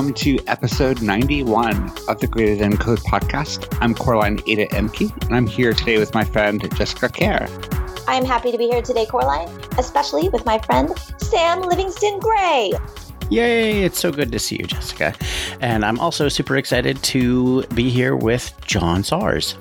[0.00, 3.68] Hello and welcome to episode 91 of the Greater Than Code podcast.
[3.82, 7.46] I'm Coraline Ada Ehmke, and I'm here today with my friend Jessica Kerr.
[8.08, 12.72] I am happy to be here today, Coraline, especially with my friend Sam Livingston Gray.
[13.28, 15.14] Yay, it's so good to see you, Jessica.
[15.60, 19.54] And I'm also super excited to be here with John Sawers.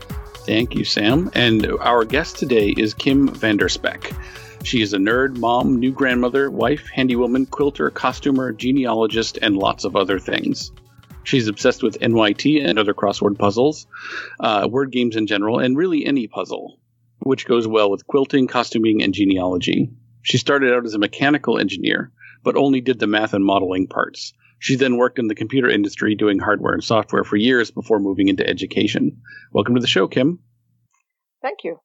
[0.46, 1.30] Thank you, Sam.
[1.34, 4.16] And our guest today is Kim Vanderspeck.
[4.64, 9.96] She is a nerd, mom, new grandmother, wife, handywoman, quilter, costumer, genealogist, and lots of
[9.96, 10.72] other things.
[11.24, 13.88] She's obsessed with NYT and other crossword puzzles,
[14.40, 16.80] uh, word games in general, and really any puzzle,
[17.20, 19.92] which goes well with quilting, costuming, and genealogy.
[20.22, 22.12] She started out as a mechanical engineer,
[22.44, 24.34] but only did the math and modeling parts.
[24.60, 28.28] She then worked in the computer industry doing hardware and software for years before moving
[28.28, 29.22] into education.
[29.54, 30.40] Welcome to the show, Kim.
[31.42, 31.80] Thank you.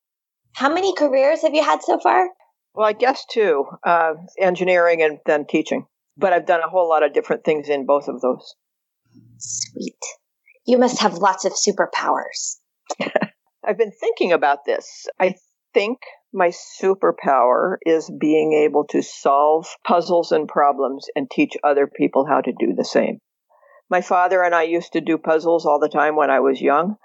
[0.55, 2.28] How many careers have you had so far?
[2.75, 5.86] Well, I guess two, uh, engineering and then teaching.
[6.17, 8.55] But I've done a whole lot of different things in both of those.
[9.39, 9.98] Sweet.
[10.67, 12.56] You must have lots of superpowers.
[13.64, 15.06] I've been thinking about this.
[15.20, 15.34] I
[15.72, 15.98] think
[16.33, 22.41] my superpower is being able to solve puzzles and problems and teach other people how
[22.41, 23.20] to do the same.
[23.91, 26.97] My father and I used to do puzzles all the time when I was young.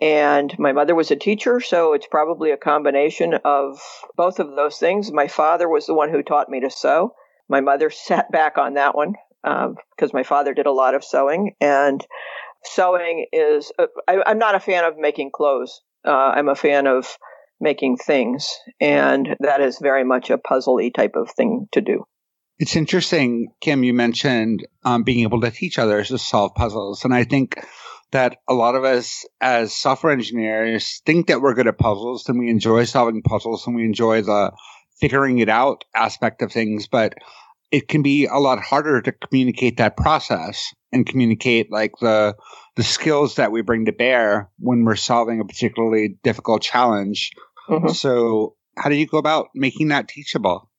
[0.00, 3.80] And my mother was a teacher, so it's probably a combination of
[4.16, 5.12] both of those things.
[5.12, 7.14] My father was the one who taught me to sew.
[7.48, 11.04] My mother sat back on that one because um, my father did a lot of
[11.04, 11.54] sewing.
[11.60, 12.04] And
[12.64, 15.82] sewing is, uh, I, am not a fan of making clothes.
[16.06, 17.16] Uh, I'm a fan of
[17.60, 18.48] making things.
[18.80, 22.04] And that is very much a puzzle type of thing to do.
[22.58, 27.04] It's interesting, Kim, you mentioned um, being able to teach others to solve puzzles.
[27.04, 27.58] And I think
[28.12, 32.38] that a lot of us as software engineers think that we're good at puzzles and
[32.38, 34.52] we enjoy solving puzzles and we enjoy the
[35.00, 37.14] figuring it out aspect of things, but
[37.72, 42.34] it can be a lot harder to communicate that process and communicate like the
[42.76, 47.32] the skills that we bring to bear when we're solving a particularly difficult challenge.
[47.68, 47.88] Mm-hmm.
[47.88, 50.70] So, how do you go about making that teachable?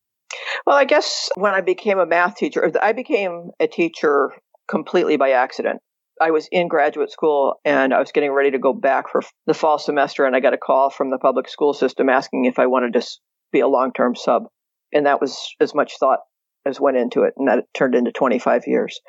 [0.65, 4.31] Well, I guess when I became a math teacher, I became a teacher
[4.67, 5.81] completely by accident.
[6.21, 9.53] I was in graduate school and I was getting ready to go back for the
[9.53, 12.67] fall semester, and I got a call from the public school system asking if I
[12.67, 13.05] wanted to
[13.51, 14.43] be a long term sub.
[14.91, 16.19] And that was as much thought
[16.65, 18.99] as went into it, and that turned into 25 years.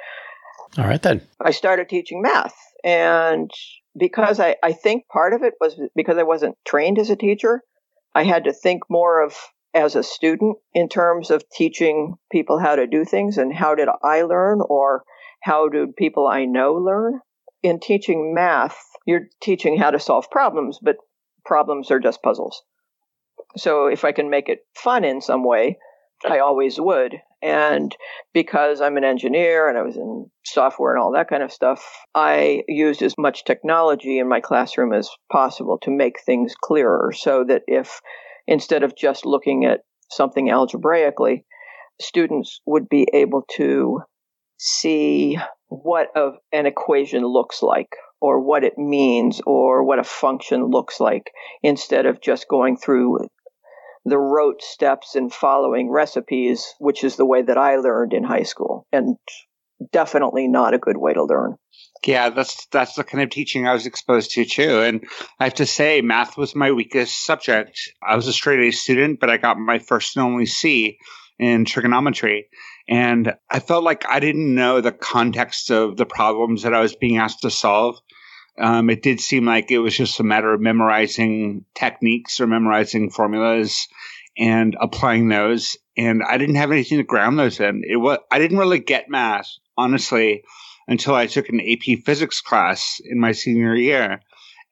[0.78, 1.20] All right, then.
[1.40, 2.56] I started teaching math.
[2.82, 3.50] And
[3.96, 7.62] because I, I think part of it was because I wasn't trained as a teacher,
[8.14, 9.36] I had to think more of
[9.72, 13.88] as a student in terms of teaching people how to do things and how did
[14.02, 15.02] I learn or
[15.44, 17.20] how do people I know learn?
[17.62, 20.96] In teaching math, you're teaching how to solve problems, but
[21.44, 22.62] problems are just puzzles.
[23.58, 25.76] So if I can make it fun in some way,
[26.26, 27.16] I always would.
[27.42, 27.94] And
[28.32, 31.84] because I'm an engineer and I was in software and all that kind of stuff,
[32.14, 37.44] I used as much technology in my classroom as possible to make things clearer so
[37.44, 38.00] that if
[38.46, 41.44] instead of just looking at something algebraically,
[42.00, 44.00] students would be able to
[44.58, 45.38] see
[45.68, 46.08] what
[46.52, 51.30] an equation looks like or what it means or what a function looks like
[51.62, 53.18] instead of just going through
[54.04, 58.42] the rote steps and following recipes, which is the way that I learned in high
[58.42, 59.16] school and
[59.92, 61.56] definitely not a good way to learn.
[62.06, 64.80] Yeah, that's that's the kind of teaching I was exposed to too.
[64.80, 65.04] And
[65.40, 67.78] I have to say, math was my weakest subject.
[68.06, 70.98] I was a straight A student, but I got my first and only C
[71.38, 72.48] in trigonometry.
[72.88, 76.94] And I felt like I didn't know the context of the problems that I was
[76.94, 77.98] being asked to solve.
[78.58, 83.10] Um, it did seem like it was just a matter of memorizing techniques or memorizing
[83.10, 83.88] formulas
[84.38, 85.76] and applying those.
[85.96, 87.82] And I didn't have anything to ground those in.
[87.84, 90.44] It was I didn't really get math, honestly,
[90.86, 94.20] until I took an AP physics class in my senior year.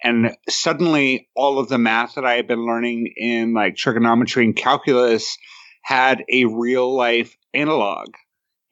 [0.04, 4.56] And suddenly all of the math that I had been learning in like trigonometry and
[4.56, 5.38] calculus
[5.82, 8.08] had a real life analog.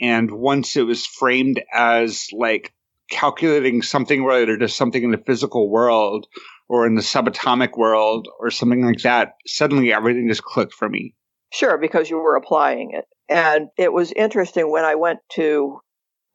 [0.00, 2.72] And once it was framed as like
[3.10, 6.26] calculating something related to something in the physical world
[6.68, 11.14] or in the subatomic world or something like that, suddenly everything just clicked for me.
[11.52, 13.04] Sure, because you were applying it.
[13.28, 15.80] And it was interesting when I went to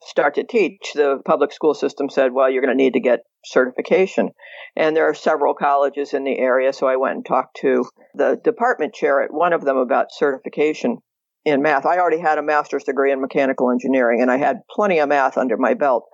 [0.03, 3.21] start to teach, the public school system said, well, you're going to need to get
[3.43, 4.29] certification.
[4.75, 6.73] And there are several colleges in the area.
[6.73, 10.97] So I went and talked to the department chair at one of them about certification
[11.43, 11.85] in math.
[11.85, 15.37] I already had a master's degree in mechanical engineering and I had plenty of math
[15.37, 16.05] under my belt.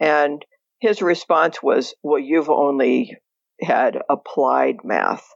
[0.00, 0.44] And
[0.80, 3.16] his response was, Well, you've only
[3.60, 5.24] had applied math.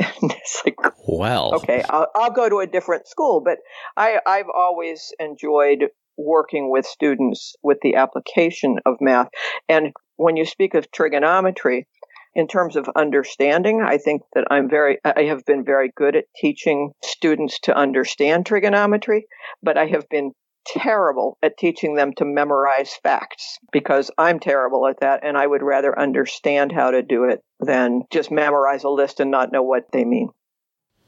[0.00, 0.76] And it's like,
[1.06, 3.42] Well, okay, I'll, I'll go to a different school.
[3.44, 3.58] But
[3.96, 9.28] I, I've always enjoyed working with students with the application of math.
[9.68, 11.86] And when you speak of trigonometry,
[12.34, 16.24] in terms of understanding, I think that I'm very, I have been very good at
[16.34, 19.26] teaching students to understand trigonometry,
[19.62, 20.32] but I have been
[20.66, 25.62] terrible at teaching them to memorize facts because I'm terrible at that and I would
[25.62, 29.90] rather understand how to do it than just memorize a list and not know what
[29.92, 30.30] they mean.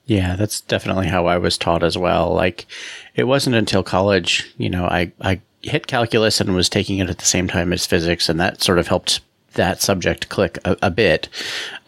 [0.06, 2.32] Yeah, that's definitely how I was taught as well.
[2.34, 2.66] Like,
[3.14, 7.18] it wasn't until college, you know, I, I hit calculus and was taking it at
[7.18, 9.20] the same time as physics, and that sort of helped
[9.54, 11.28] that subject click a, a bit.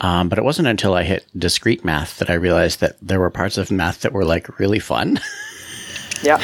[0.01, 3.31] Um, but it wasn't until I hit discrete math that I realized that there were
[3.31, 5.21] parts of math that were like really fun.
[6.23, 6.43] Yeah.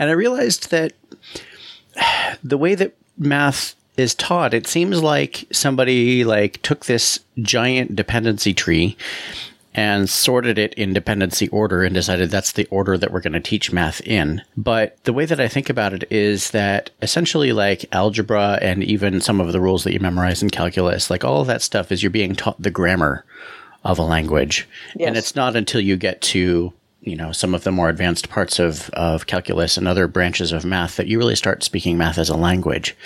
[0.00, 0.94] and I realized that
[2.42, 8.52] the way that math is taught, it seems like somebody like took this giant dependency
[8.52, 8.96] tree
[9.74, 13.40] and sorted it in dependency order and decided that's the order that we're going to
[13.40, 14.42] teach math in.
[14.56, 19.20] But the way that I think about it is that essentially, like algebra and even
[19.20, 22.02] some of the rules that you memorize in calculus, like all of that stuff is
[22.02, 23.24] you're being taught the grammar
[23.84, 24.68] of a language.
[24.96, 25.08] Yes.
[25.08, 26.72] And it's not until you get to
[27.02, 30.64] you know some of the more advanced parts of, of calculus and other branches of
[30.64, 32.96] math that you really start speaking math as a language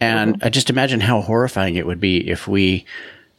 [0.00, 0.46] and mm-hmm.
[0.46, 2.84] i just imagine how horrifying it would be if we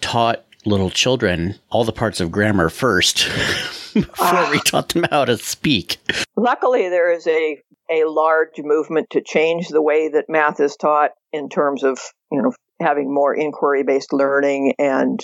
[0.02, 3.26] taught little children all the parts of grammar first
[3.94, 4.62] before we ah.
[4.66, 5.98] taught them how to speak.
[6.36, 7.62] Luckily, there is a
[7.92, 12.00] a large movement to change the way that math is taught in terms of
[12.32, 12.52] you know
[12.82, 15.20] having more inquiry based learning and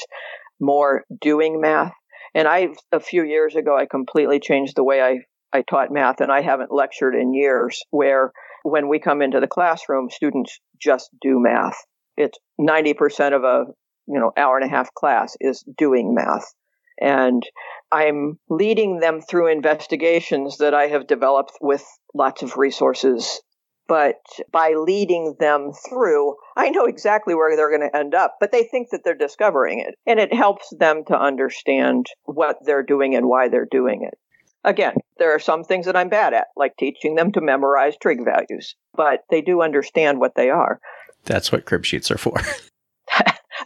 [0.60, 1.94] more doing math.
[2.34, 5.20] And I a few years ago I completely changed the way I
[5.54, 7.82] I taught math, and I haven't lectured in years.
[7.92, 8.32] Where
[8.64, 11.78] when we come into the classroom, students just do math.
[12.18, 13.66] It's ninety percent of a
[14.08, 16.54] you know hour and a half class is doing math.
[17.00, 17.44] And
[17.92, 23.42] i'm leading them through investigations that i have developed with lots of resources.
[23.88, 24.16] But
[24.52, 28.64] by leading them through i know exactly where they're going to end up but they
[28.64, 29.96] think that they're discovering it.
[30.08, 34.18] And it helps them to understand what they're doing and why they're doing it.
[34.64, 38.24] Again there are some things that i'm bad at like teaching them to memorize trig
[38.24, 40.80] values but they do understand what they are.
[41.26, 42.40] That's what crib sheets are for.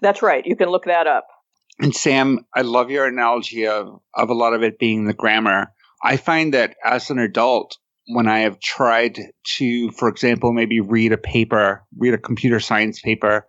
[0.01, 1.27] that's right you can look that up
[1.81, 5.71] And Sam, I love your analogy of, of a lot of it being the grammar.
[6.03, 9.17] I find that as an adult, when I have tried
[9.57, 13.47] to, for example, maybe read a paper, read a computer science paper,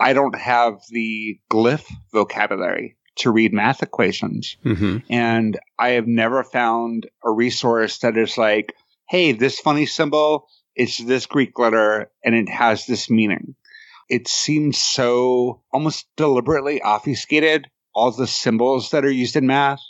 [0.00, 4.56] I don't have the glyph vocabulary to read math equations.
[4.62, 8.72] hmm And I have never found a resource that is like,
[9.08, 13.54] hey, this funny symbol, it's this Greek letter and it has this meaning.
[14.08, 19.80] It seems so almost deliberately obfuscated, all the symbols that are used in math.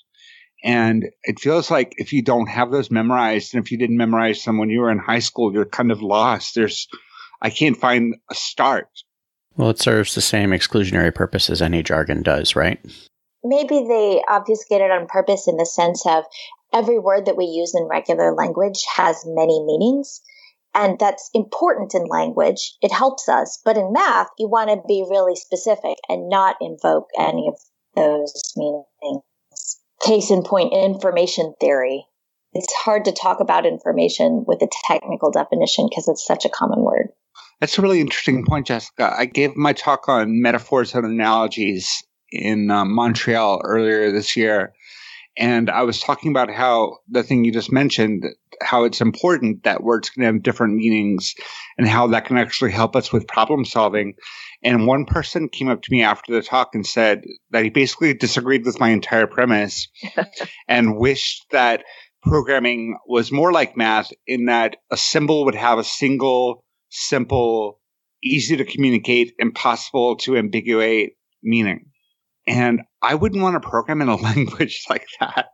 [0.64, 4.42] And it feels like if you don't have those memorized, and if you didn't memorize
[4.44, 6.54] them when you were in high school, you're kind of lost.
[6.54, 6.88] There's,
[7.42, 8.88] I can't find a start.
[9.56, 12.80] Well, it serves the same exclusionary purpose as any jargon does, right?
[13.44, 16.24] Maybe they obfuscate it on purpose in the sense of
[16.72, 20.20] every word that we use in regular language has many meanings.
[20.76, 22.76] And that's important in language.
[22.82, 23.58] It helps us.
[23.64, 27.58] But in math, you want to be really specific and not invoke any of
[27.96, 29.22] those meanings.
[30.04, 32.04] Case in point, information theory.
[32.52, 36.82] It's hard to talk about information with a technical definition because it's such a common
[36.82, 37.08] word.
[37.60, 39.14] That's a really interesting point, Jessica.
[39.16, 44.74] I gave my talk on metaphors and analogies in uh, Montreal earlier this year.
[45.36, 48.24] And I was talking about how the thing you just mentioned,
[48.62, 51.34] how it's important that words can have different meanings
[51.76, 54.14] and how that can actually help us with problem solving.
[54.62, 58.14] And one person came up to me after the talk and said that he basically
[58.14, 59.88] disagreed with my entire premise
[60.68, 61.84] and wished that
[62.22, 67.78] programming was more like math in that a symbol would have a single, simple,
[68.22, 71.10] easy to communicate, impossible to ambiguate
[71.42, 71.90] meaning.
[72.46, 75.50] And I wouldn't want to program in a language like that.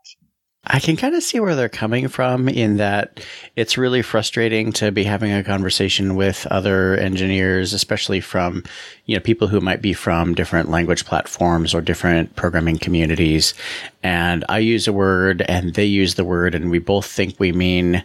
[0.65, 3.21] I can kind of see where they're coming from in that
[3.57, 8.63] it's really frustrating to be having a conversation with other engineers, especially from,
[9.07, 13.55] you know, people who might be from different language platforms or different programming communities.
[14.05, 17.51] And I use a word and they use the word and we both think we
[17.51, 18.05] mean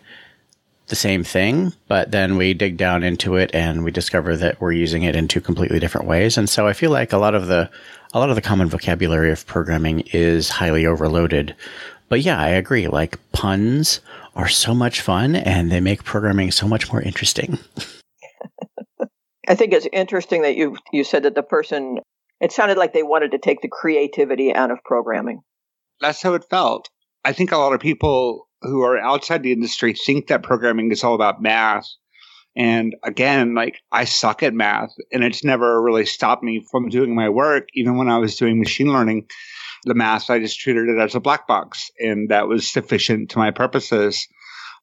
[0.88, 4.72] the same thing, but then we dig down into it and we discover that we're
[4.72, 6.38] using it in two completely different ways.
[6.38, 7.70] And so I feel like a lot of the
[8.14, 11.56] a lot of the common vocabulary of programming is highly overloaded.
[12.10, 12.88] But yeah, I agree.
[12.88, 14.00] Like puns
[14.36, 17.58] are so much fun and they make programming so much more interesting.
[19.48, 22.00] I think it's interesting that you you said that the person
[22.40, 25.42] it sounded like they wanted to take the creativity out of programming.
[26.02, 26.90] that's how it felt.
[27.26, 31.04] I think a lot of people who are outside the industry think that programming is
[31.04, 31.88] all about math.
[32.58, 37.14] And again, like I suck at math and it's never really stopped me from doing
[37.14, 37.68] my work.
[37.76, 39.28] Even when I was doing machine learning,
[39.84, 43.38] the math, I just treated it as a black box and that was sufficient to
[43.38, 44.28] my purposes.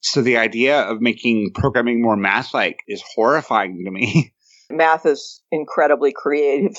[0.02, 4.33] So the idea of making programming more math like is horrifying to me.
[4.71, 6.76] Math is incredibly creative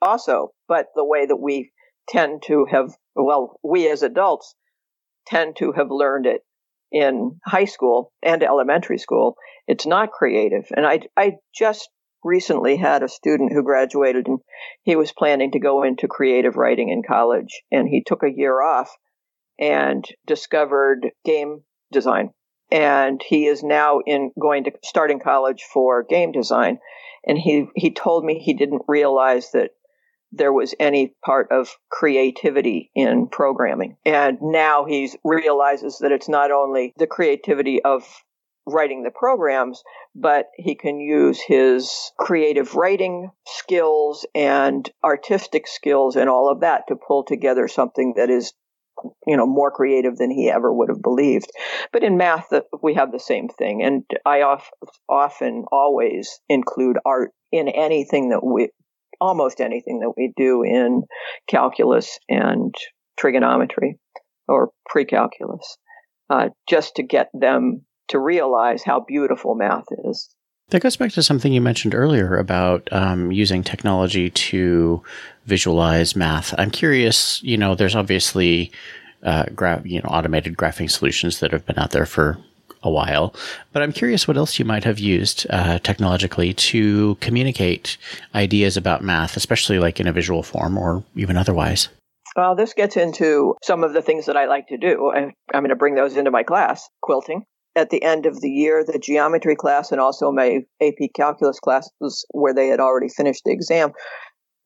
[0.00, 1.70] also, but the way that we
[2.08, 4.54] tend to have, well, we as adults
[5.26, 6.42] tend to have learned it
[6.92, 9.36] in high school and elementary school.
[9.66, 10.66] It's not creative.
[10.76, 11.88] And I, I just
[12.24, 14.38] recently had a student who graduated and
[14.82, 18.60] he was planning to go into creative writing in college and he took a year
[18.60, 18.90] off
[19.58, 21.62] and discovered game
[21.92, 22.30] design
[22.70, 26.78] and he is now in going to starting college for game design
[27.24, 29.70] and he he told me he didn't realize that
[30.32, 33.96] there was any part of creativity in programming.
[34.04, 38.02] And now he realizes that it's not only the creativity of
[38.66, 39.82] writing the programs,
[40.14, 46.82] but he can use his creative writing skills and artistic skills and all of that
[46.88, 48.52] to pull together something that is
[49.26, 51.50] you know more creative than he ever would have believed
[51.92, 54.40] but in math uh, we have the same thing and i
[55.06, 58.70] often always include art in anything that we
[59.20, 61.02] almost anything that we do in
[61.48, 62.74] calculus and
[63.18, 63.98] trigonometry
[64.48, 65.76] or pre-calculus,
[66.30, 70.28] uh, just to get them to realize how beautiful math is.
[70.70, 75.00] That goes back to something you mentioned earlier about um, using technology to
[75.44, 76.54] visualize math.
[76.58, 77.40] I'm curious.
[77.42, 78.72] You know, there's obviously
[79.22, 82.38] uh, gra- you know automated graphing solutions that have been out there for
[82.86, 83.34] a while.
[83.72, 87.98] But I'm curious what else you might have used uh, technologically to communicate
[88.34, 91.88] ideas about math, especially like in a visual form or even otherwise.
[92.36, 95.10] Well, this gets into some of the things that I like to do.
[95.14, 97.44] I'm going to bring those into my class quilting.
[97.74, 102.24] At the end of the year, the geometry class and also my AP calculus classes,
[102.30, 103.92] where they had already finished the exam,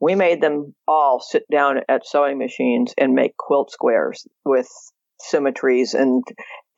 [0.00, 4.68] we made them all sit down at sewing machines and make quilt squares with
[5.20, 6.24] symmetries and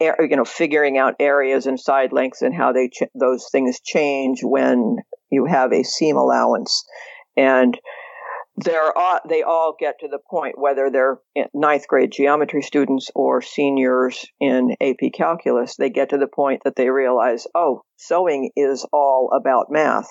[0.05, 4.41] you know figuring out areas and side lengths and how they ch- those things change
[4.43, 4.97] when
[5.31, 6.85] you have a seam allowance
[7.37, 7.79] and
[8.57, 11.19] they're all, they all get to the point whether they're
[11.55, 16.77] ninth grade geometry students or seniors in AP calculus they get to the point that
[16.77, 20.11] they realize oh sewing is all about math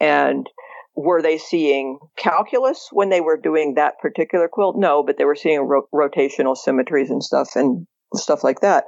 [0.00, 0.48] and
[0.96, 4.76] were they seeing calculus when they were doing that particular quilt?
[4.78, 7.86] No, but they were seeing ro- rotational symmetries and stuff and
[8.18, 8.84] stuff like that.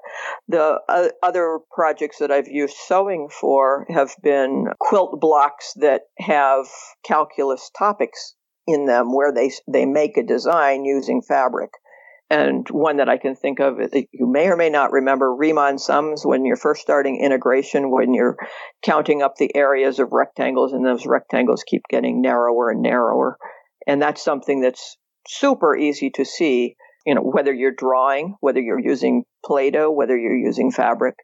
[0.49, 6.67] The uh, other projects that I've used sewing for have been quilt blocks that have
[7.05, 8.35] calculus topics
[8.67, 11.71] in them where they they make a design using fabric.
[12.31, 15.79] And one that I can think of, that you may or may not remember Riemann
[15.79, 18.37] sums when you're first starting integration, when you're
[18.83, 23.39] counting up the areas of rectangles and those rectangles keep getting narrower and narrower.
[23.87, 26.77] And that's something that's super easy to see,
[27.09, 31.15] you know, whether you're drawing, whether you're using Play-Doh, whether you're using fabric,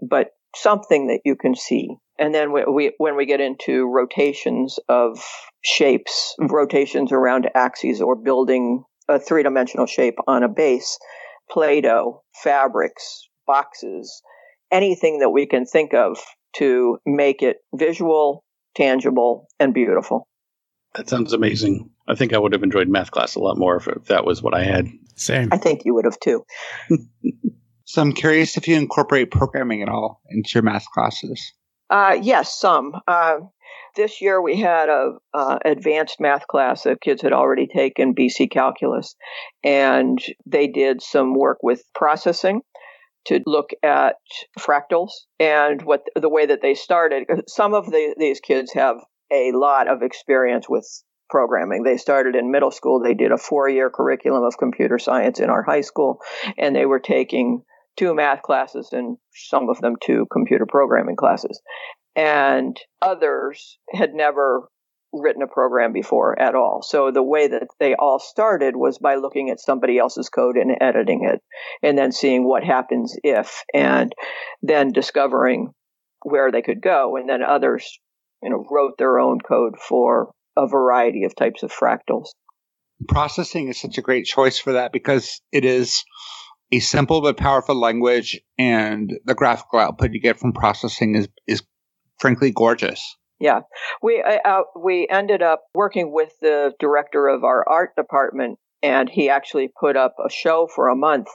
[0.00, 1.96] but something that you can see.
[2.18, 5.22] And then we, we, when we get into rotations of
[5.62, 10.98] shapes, rotations around axes or building a three dimensional shape on a base,
[11.50, 14.22] Play Doh, fabrics, boxes,
[14.72, 16.16] anything that we can think of
[16.56, 20.26] to make it visual, tangible, and beautiful.
[20.94, 21.90] That sounds amazing.
[22.08, 24.42] I think I would have enjoyed math class a lot more if, if that was
[24.42, 24.86] what I had.
[25.16, 25.48] Same.
[25.52, 26.44] I think you would have too.
[27.84, 31.40] so I'm curious if you incorporate programming at all into your math classes.
[31.90, 32.92] Uh, yes, some.
[33.06, 33.36] Uh,
[33.96, 38.50] this year we had a uh, advanced math class that kids had already taken BC
[38.50, 39.14] calculus,
[39.62, 42.62] and they did some work with processing
[43.26, 44.16] to look at
[44.58, 47.24] fractals and what the way that they started.
[47.48, 48.96] Some of the, these kids have
[49.32, 50.86] a lot of experience with
[51.30, 51.82] programming.
[51.82, 53.00] They started in middle school.
[53.00, 56.20] They did a four year curriculum of computer science in our high school,
[56.58, 57.62] and they were taking
[57.96, 61.60] two math classes and some of them two computer programming classes
[62.16, 64.68] and others had never
[65.12, 66.82] written a program before at all.
[66.82, 70.76] So the way that they all started was by looking at somebody else's code and
[70.80, 71.40] editing it
[71.82, 74.12] and then seeing what happens if and
[74.62, 75.72] then discovering
[76.22, 77.98] where they could go and then others
[78.42, 82.28] you know wrote their own code for a variety of types of fractals.
[83.08, 86.04] Processing is such a great choice for that because it is
[86.72, 91.62] a simple but powerful language and the graphical output you get from processing is is
[92.18, 93.16] frankly gorgeous.
[93.40, 93.60] Yeah,
[94.02, 99.30] we uh, we ended up working with the director of our art department and he
[99.30, 101.28] actually put up a show for a month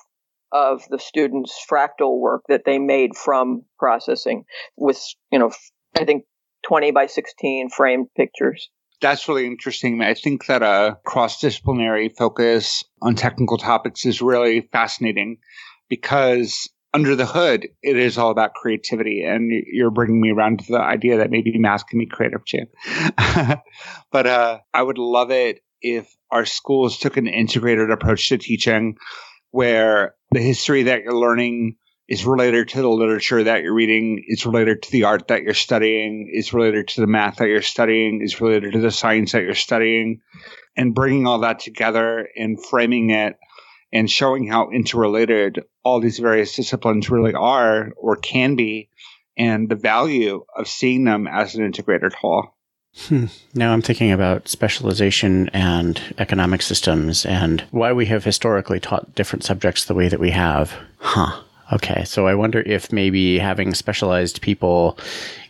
[0.52, 4.44] of the students' fractal work that they made from processing
[4.78, 5.52] with, you know,
[5.98, 6.26] I think
[6.68, 8.70] 20 by 16 framed pictures.
[9.02, 10.02] That's really interesting.
[10.02, 15.38] I think that a cross disciplinary focus on technical topics is really fascinating
[15.90, 19.24] because under the hood, it is all about creativity.
[19.24, 22.66] And you're bringing me around to the idea that maybe math can be creative too.
[24.12, 28.98] but uh, I would love it if our schools took an integrated approach to teaching
[29.52, 31.76] where the history that you're learning
[32.10, 35.54] is related to the literature that you're reading, is related to the art that you're
[35.54, 39.44] studying, is related to the math that you're studying, is related to the science that
[39.44, 40.20] you're studying,
[40.76, 43.38] and bringing all that together and framing it
[43.94, 48.90] and showing how interrelated all these various disciplines really are or can be
[49.38, 52.56] and the value of seeing them as an integrated whole.
[52.96, 53.26] Hmm.
[53.54, 59.44] Now I'm thinking about specialization and economic systems and why we have historically taught different
[59.44, 60.74] subjects the way that we have.
[60.98, 61.44] Huh.
[61.72, 62.04] Okay.
[62.06, 64.98] So I wonder if maybe having specialized people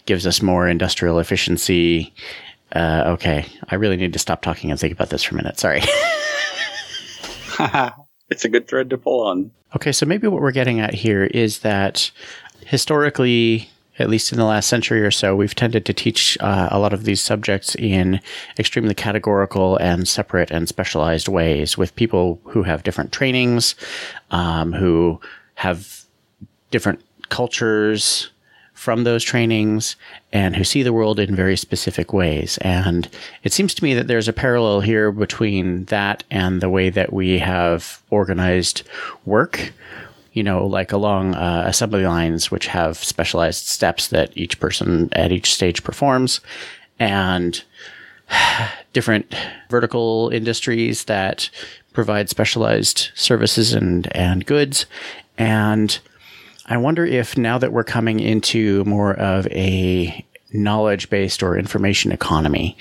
[0.05, 2.13] gives us more industrial efficiency.
[2.73, 3.45] Uh, okay.
[3.69, 5.59] I really need to stop talking and think about this for a minute.
[5.59, 5.81] Sorry.
[8.29, 9.51] it's a good thread to pull on.
[9.75, 9.91] Okay.
[9.91, 12.11] So maybe what we're getting at here is that
[12.65, 16.79] historically, at least in the last century or so, we've tended to teach uh, a
[16.79, 18.19] lot of these subjects in
[18.57, 23.75] extremely categorical and separate and specialized ways with people who have different trainings,
[24.31, 25.19] um, who
[25.55, 26.05] have
[26.71, 28.29] different cultures
[28.73, 29.97] from those trainings
[30.31, 32.57] and who see the world in very specific ways.
[32.61, 33.09] And
[33.43, 37.11] it seems to me that there's a parallel here between that and the way that
[37.11, 38.83] we have organized
[39.25, 39.73] work
[40.33, 45.31] you know, like along uh, assembly lines, which have specialized steps that each person at
[45.31, 46.39] each stage performs,
[46.99, 47.63] and
[48.93, 49.35] different
[49.69, 51.49] vertical industries that
[51.93, 54.85] provide specialized services and, and goods.
[55.37, 55.99] And
[56.69, 62.11] I wonder if now that we're coming into more of a knowledge based or information
[62.11, 62.77] economy,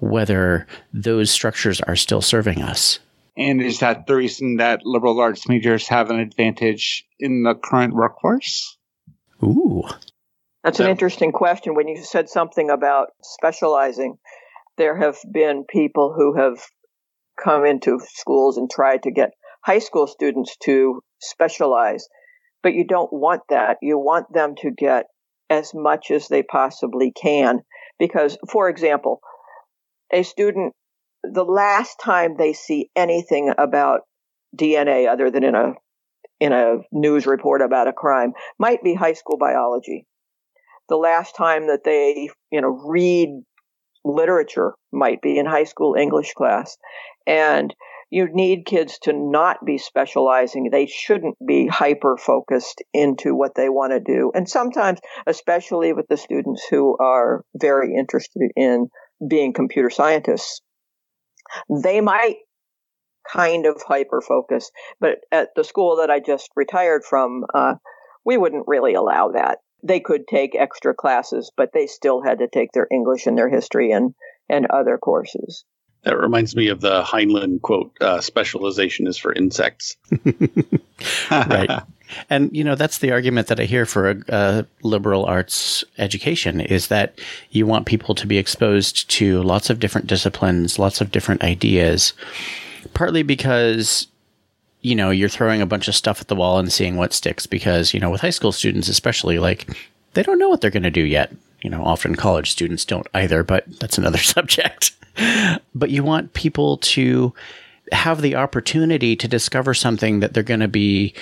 [0.00, 2.98] whether those structures are still serving us.
[3.36, 7.94] And is that the reason that liberal arts majors have an advantage in the current
[7.94, 8.76] workforce?
[9.42, 9.84] Ooh.
[10.64, 11.76] That's an interesting question.
[11.76, 14.18] When you said something about specializing,
[14.76, 16.58] there have been people who have
[17.42, 19.30] come into schools and tried to get
[19.64, 22.08] high school students to specialize.
[22.62, 23.78] But you don't want that.
[23.82, 25.06] You want them to get
[25.50, 27.60] as much as they possibly can.
[27.98, 29.20] Because, for example,
[30.12, 30.74] a student
[31.22, 34.00] the last time they see anything about
[34.56, 35.74] DNA other than in a
[36.40, 40.06] in a news report about a crime might be high school biology.
[40.88, 43.28] The last time that they, you know, read
[44.04, 46.76] literature might be in high school English class.
[47.26, 47.74] And
[48.10, 50.70] you need kids to not be specializing.
[50.70, 54.32] They shouldn't be hyper focused into what they want to do.
[54.34, 58.88] And sometimes, especially with the students who are very interested in
[59.26, 60.62] being computer scientists,
[61.82, 62.36] they might
[63.30, 67.74] kind of hyper focus, but at the school that I just retired from, uh,
[68.24, 69.58] we wouldn't really allow that.
[69.82, 73.50] They could take extra classes, but they still had to take their English and their
[73.50, 74.14] history and,
[74.48, 75.64] and other courses.
[76.08, 79.94] That reminds me of the Heinlein quote uh, specialization is for insects.
[81.30, 81.82] right.
[82.30, 86.62] And, you know, that's the argument that I hear for a, a, liberal arts education
[86.62, 91.12] is that you want people to be exposed to lots of different disciplines, lots of
[91.12, 92.14] different ideas,
[92.94, 94.06] partly because,
[94.80, 97.46] you know, you're throwing a bunch of stuff at the wall and seeing what sticks.
[97.46, 99.68] Because, you know, with high school students, especially, like,
[100.14, 101.34] they don't know what they're going to do yet.
[101.60, 104.92] You know, often college students don't either, but that's another subject.
[105.74, 107.32] But you want people to
[107.92, 111.14] have the opportunity to discover something that they're going to be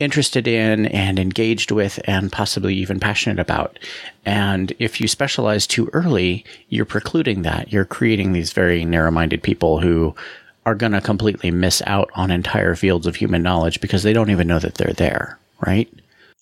[0.00, 3.78] interested in and engaged with and possibly even passionate about.
[4.24, 7.70] And if you specialize too early, you're precluding that.
[7.70, 10.14] You're creating these very narrow minded people who
[10.64, 14.30] are going to completely miss out on entire fields of human knowledge because they don't
[14.30, 15.92] even know that they're there, right?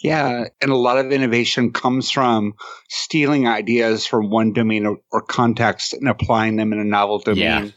[0.01, 2.55] Yeah, and a lot of innovation comes from
[2.89, 7.41] stealing ideas from one domain or, or context and applying them in a novel domain.
[7.41, 7.71] Yeah.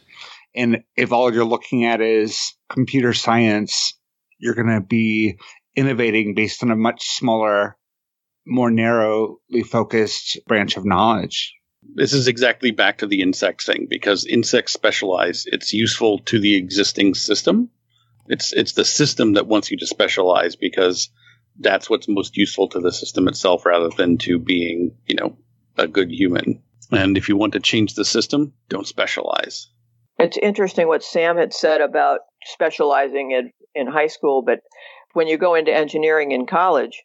[0.54, 3.94] And if all you're looking at is computer science,
[4.38, 5.38] you're going to be
[5.74, 7.76] innovating based on a much smaller,
[8.46, 11.54] more narrowly focused branch of knowledge.
[11.94, 15.44] This is exactly back to the insect thing because insects specialize.
[15.46, 17.70] It's useful to the existing system.
[18.28, 21.10] It's it's the system that wants you to specialize because
[21.58, 25.36] that's what's most useful to the system itself rather than to being, you know,
[25.76, 26.62] a good human.
[26.90, 29.68] And if you want to change the system, don't specialize.
[30.18, 34.60] It's interesting what Sam had said about specializing in, in high school, but
[35.14, 37.02] when you go into engineering in college,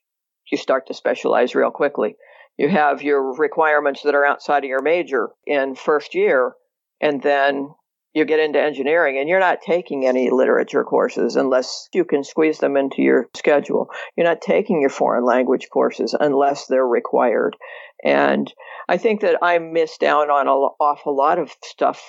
[0.52, 2.16] you start to specialize real quickly.
[2.58, 6.54] You have your requirements that are outside of your major in first year,
[7.00, 7.70] and then
[8.18, 12.58] you get into engineering and you're not taking any literature courses unless you can squeeze
[12.58, 13.90] them into your schedule.
[14.16, 17.56] You're not taking your foreign language courses unless they're required.
[18.04, 18.52] And
[18.90, 22.02] I think that I missed out on an awful lot of stuff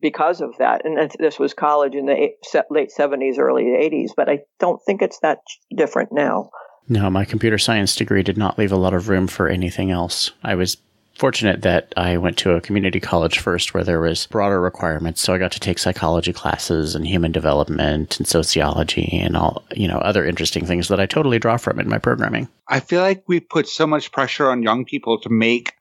[0.00, 0.84] because of that.
[0.84, 2.30] And this was college in the
[2.70, 5.38] late 70s, early 80s, but I don't think it's that
[5.74, 6.50] different now.
[6.90, 10.30] No, my computer science degree did not leave a lot of room for anything else.
[10.42, 10.76] I was
[11.18, 15.20] fortunate that I went to a community college first where there was broader requirements.
[15.20, 19.88] So I got to take psychology classes and human development and sociology and all, you
[19.88, 22.48] know, other interesting things that I totally draw from in my programming.
[22.68, 25.72] I feel like we put so much pressure on young people to make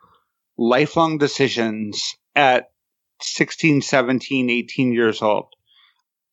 [0.58, 2.72] lifelong decisions at
[3.22, 5.54] 16, 17, 18 years old.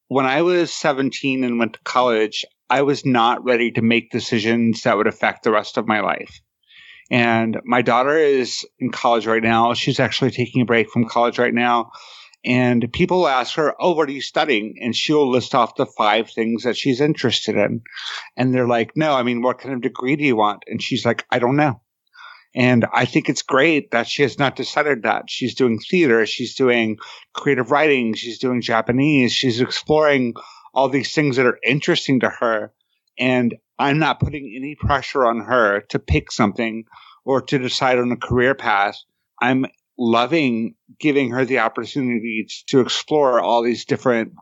[0.09, 4.83] When I was 17 and went to college, I was not ready to make decisions
[4.83, 6.41] that would affect the rest of my life.
[7.11, 9.75] And my daughter is in college right now.
[9.75, 11.91] She's actually taking a break from college right now.
[12.45, 14.77] And people ask her, Oh, what are you studying?
[14.81, 17.83] And she'll list off the five things that she's interested in.
[18.37, 20.65] And they're like, No, I mean, what kind of degree do you want?
[20.67, 21.81] And she's like, I don't know.
[22.55, 25.25] And I think it's great that she has not decided that.
[25.29, 26.99] She's doing theater, she's doing
[27.33, 30.35] creative writing, she's doing Japanese, she's exploring
[30.73, 32.73] all these things that are interesting to her.
[33.19, 36.85] And I'm not putting any pressure on her to pick something
[37.25, 38.97] or to decide on a career path.
[39.41, 39.67] I'm
[39.99, 44.33] loving giving her the opportunity to explore all these different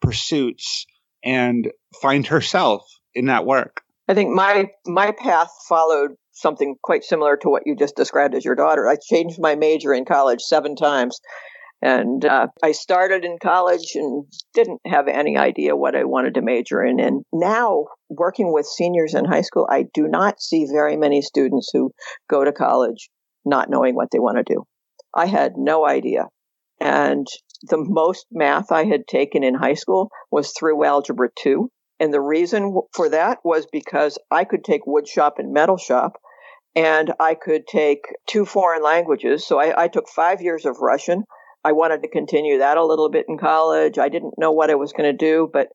[0.00, 0.86] pursuits
[1.24, 1.70] and
[2.00, 2.82] find herself
[3.14, 3.82] in that work.
[4.08, 8.44] I think my my path followed something quite similar to what you just described as
[8.44, 8.86] your daughter.
[8.88, 11.18] I changed my major in college seven times
[11.82, 16.42] and uh, I started in college and didn't have any idea what I wanted to
[16.42, 17.00] major in.
[17.00, 21.68] And now, working with seniors in high school, I do not see very many students
[21.72, 21.92] who
[22.30, 23.08] go to college
[23.44, 24.64] not knowing what they want to do.
[25.14, 26.26] I had no idea.
[26.80, 27.26] And
[27.62, 31.70] the most math I had taken in high school was through Algebra 2.
[32.00, 36.20] And the reason for that was because I could take wood shop and metal shop
[36.74, 39.46] and I could take two foreign languages.
[39.46, 41.24] So I, I took five years of Russian.
[41.66, 43.98] I wanted to continue that a little bit in college.
[43.98, 45.66] I didn't know what I was going to do, but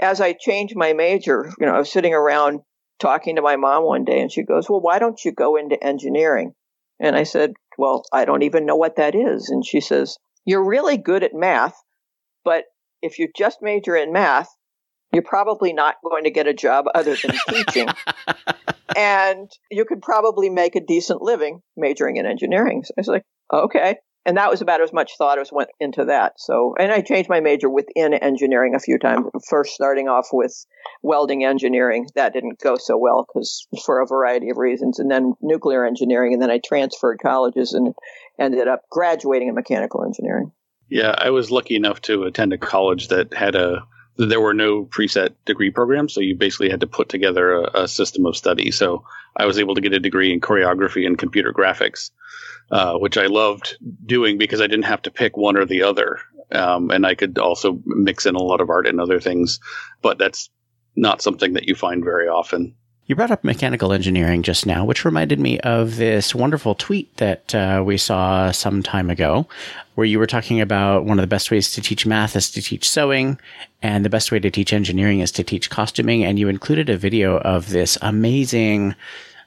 [0.00, 2.58] as I changed my major, you know, I was sitting around
[2.98, 5.80] talking to my mom one day and she goes, Well, why don't you go into
[5.80, 6.54] engineering?
[6.98, 9.48] And I said, Well, I don't even know what that is.
[9.48, 11.76] And she says, You're really good at math,
[12.44, 12.64] but
[13.00, 14.48] if you just major in math,
[15.12, 17.88] you're probably not going to get a job other than teaching.
[18.96, 22.82] and you could probably make a decent living majoring in engineering.
[22.84, 26.04] So I was like, okay and that was about as much thought as went into
[26.04, 26.34] that.
[26.36, 29.26] So, and I changed my major within engineering a few times.
[29.48, 30.66] First, starting off with
[31.02, 35.32] welding engineering, that didn't go so well because for a variety of reasons, and then
[35.40, 37.94] nuclear engineering, and then I transferred colleges and
[38.38, 40.52] ended up graduating in mechanical engineering.
[40.90, 43.86] Yeah, I was lucky enough to attend a college that had a
[44.18, 47.88] there were no preset degree programs, so you basically had to put together a, a
[47.88, 48.72] system of study.
[48.72, 49.04] So
[49.36, 52.10] I was able to get a degree in choreography and computer graphics
[52.70, 56.20] uh, which I loved doing because I didn't have to pick one or the other.
[56.50, 59.60] Um, and I could also mix in a lot of art and other things,
[60.00, 60.48] but that's
[60.96, 62.74] not something that you find very often.
[63.08, 67.54] You brought up mechanical engineering just now, which reminded me of this wonderful tweet that
[67.54, 69.46] uh, we saw some time ago,
[69.94, 72.60] where you were talking about one of the best ways to teach math is to
[72.60, 73.40] teach sewing,
[73.80, 76.22] and the best way to teach engineering is to teach costuming.
[76.22, 78.94] And you included a video of this amazing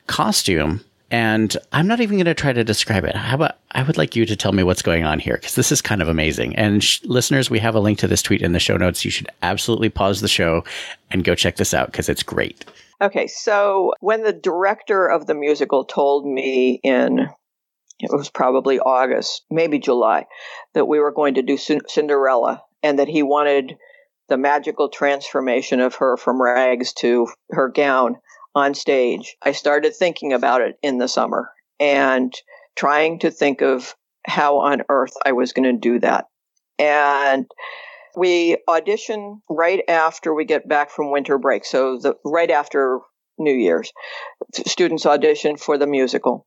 [0.08, 3.16] costume and I'm not even going to try to describe it.
[3.16, 5.72] How about I would like you to tell me what's going on here because this
[5.72, 6.56] is kind of amazing.
[6.56, 9.04] And sh- listeners, we have a link to this tweet in the show notes.
[9.04, 10.64] You should absolutely pause the show
[11.12, 12.64] and go check this out because it's great.
[13.02, 17.28] Okay, so when the director of the musical told me in
[18.00, 20.26] it was probably August, maybe July,
[20.74, 23.76] that we were going to do Cinderella and that he wanted
[24.30, 28.16] the magical transformation of her from rags to her gown
[28.56, 32.34] on stage, I started thinking about it in the summer and
[32.76, 36.26] trying to think of how on earth I was going to do that.
[36.78, 37.46] And
[38.16, 41.66] we audition right after we get back from winter break.
[41.66, 43.00] So the right after
[43.38, 43.92] New Year's,
[44.68, 46.46] students audition for the musical.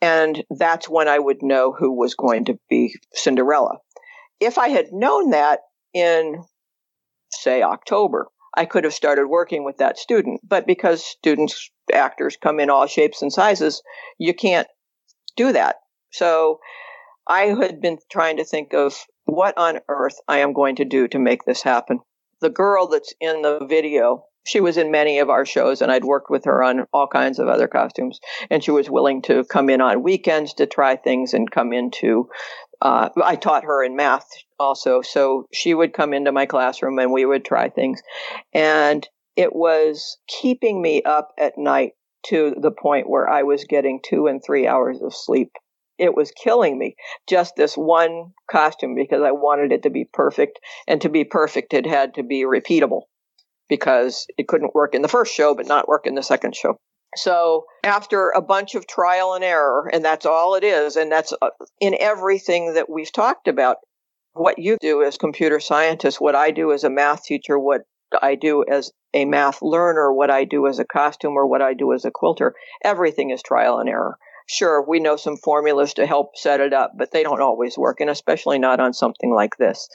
[0.00, 3.78] And that's when I would know who was going to be Cinderella.
[4.40, 5.60] If I had known that
[5.92, 6.44] in,
[7.32, 10.40] say, October, I could have started working with that student.
[10.46, 13.82] But because students, actors come in all shapes and sizes,
[14.18, 14.68] you can't
[15.36, 15.76] do that.
[16.10, 16.58] So
[17.26, 21.06] I had been trying to think of what on earth I am going to do
[21.08, 22.00] to make this happen.
[22.40, 26.04] the girl that's in the video, she was in many of our shows and I'd
[26.04, 29.68] worked with her on all kinds of other costumes and she was willing to come
[29.68, 32.28] in on weekends to try things and come into
[32.80, 37.12] uh, I taught her in math also so she would come into my classroom and
[37.12, 38.00] we would try things
[38.52, 41.92] and it was keeping me up at night
[42.26, 45.50] to the point where I was getting 2 and 3 hours of sleep
[45.98, 46.94] it was killing me
[47.28, 51.74] just this one costume because I wanted it to be perfect and to be perfect
[51.74, 53.02] it had to be repeatable
[53.68, 56.78] because it couldn't work in the first show, but not work in the second show.
[57.16, 61.32] So after a bunch of trial and error, and that's all it is, and that's
[61.40, 63.78] uh, in everything that we've talked about,
[64.34, 67.82] what you do as computer scientists, what I do as a math teacher, what
[68.22, 71.92] I do as a math learner, what I do as a costumer, what I do
[71.92, 74.18] as a quilter, everything is trial and error.
[74.46, 78.00] Sure, we know some formulas to help set it up, but they don't always work,
[78.00, 79.88] and especially not on something like this.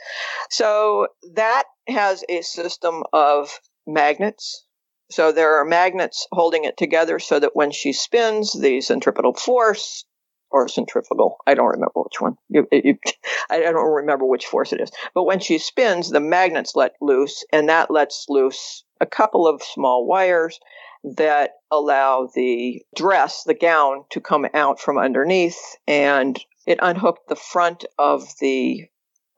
[0.52, 4.66] So that has a system of magnets.
[5.10, 10.06] So there are magnets holding it together so that when she spins, the centripetal force
[10.50, 12.38] or centrifugal, I don't remember which one.
[12.50, 12.98] You, you,
[13.50, 14.92] I don't remember which force it is.
[15.14, 19.62] But when she spins, the magnets let loose, and that lets loose a couple of
[19.62, 20.60] small wires
[21.04, 27.36] that allow the dress, the gown, to come out from underneath, and it unhooked the
[27.36, 28.86] front of the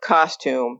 [0.02, 0.80] costume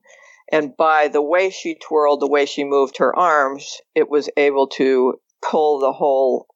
[0.52, 4.68] and by the way she twirled, the way she moved her arms, it was able
[4.68, 6.48] to pull the whole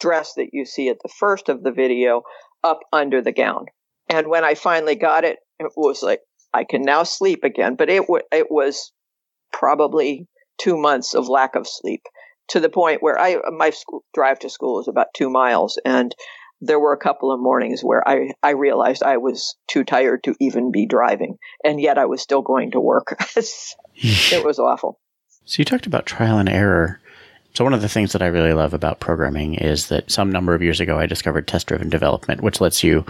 [0.00, 2.22] dress that you see at the first of the video
[2.64, 3.66] up under the gown.
[4.08, 6.20] And when I finally got it, it was like,
[6.54, 7.76] I can now sleep again.
[7.76, 8.92] But it, w- it was
[9.52, 10.28] probably
[10.58, 12.02] two months of lack of sleep
[12.48, 15.80] to the point where I, my school, drive to school is about two miles.
[15.84, 16.14] And
[16.62, 20.36] there were a couple of mornings where I, I realized I was too tired to
[20.40, 23.16] even be driving, and yet I was still going to work.
[23.36, 25.00] it was awful.
[25.44, 27.00] So you talked about trial and error.
[27.54, 30.54] So one of the things that I really love about programming is that some number
[30.54, 33.04] of years ago I discovered test-driven development, which lets you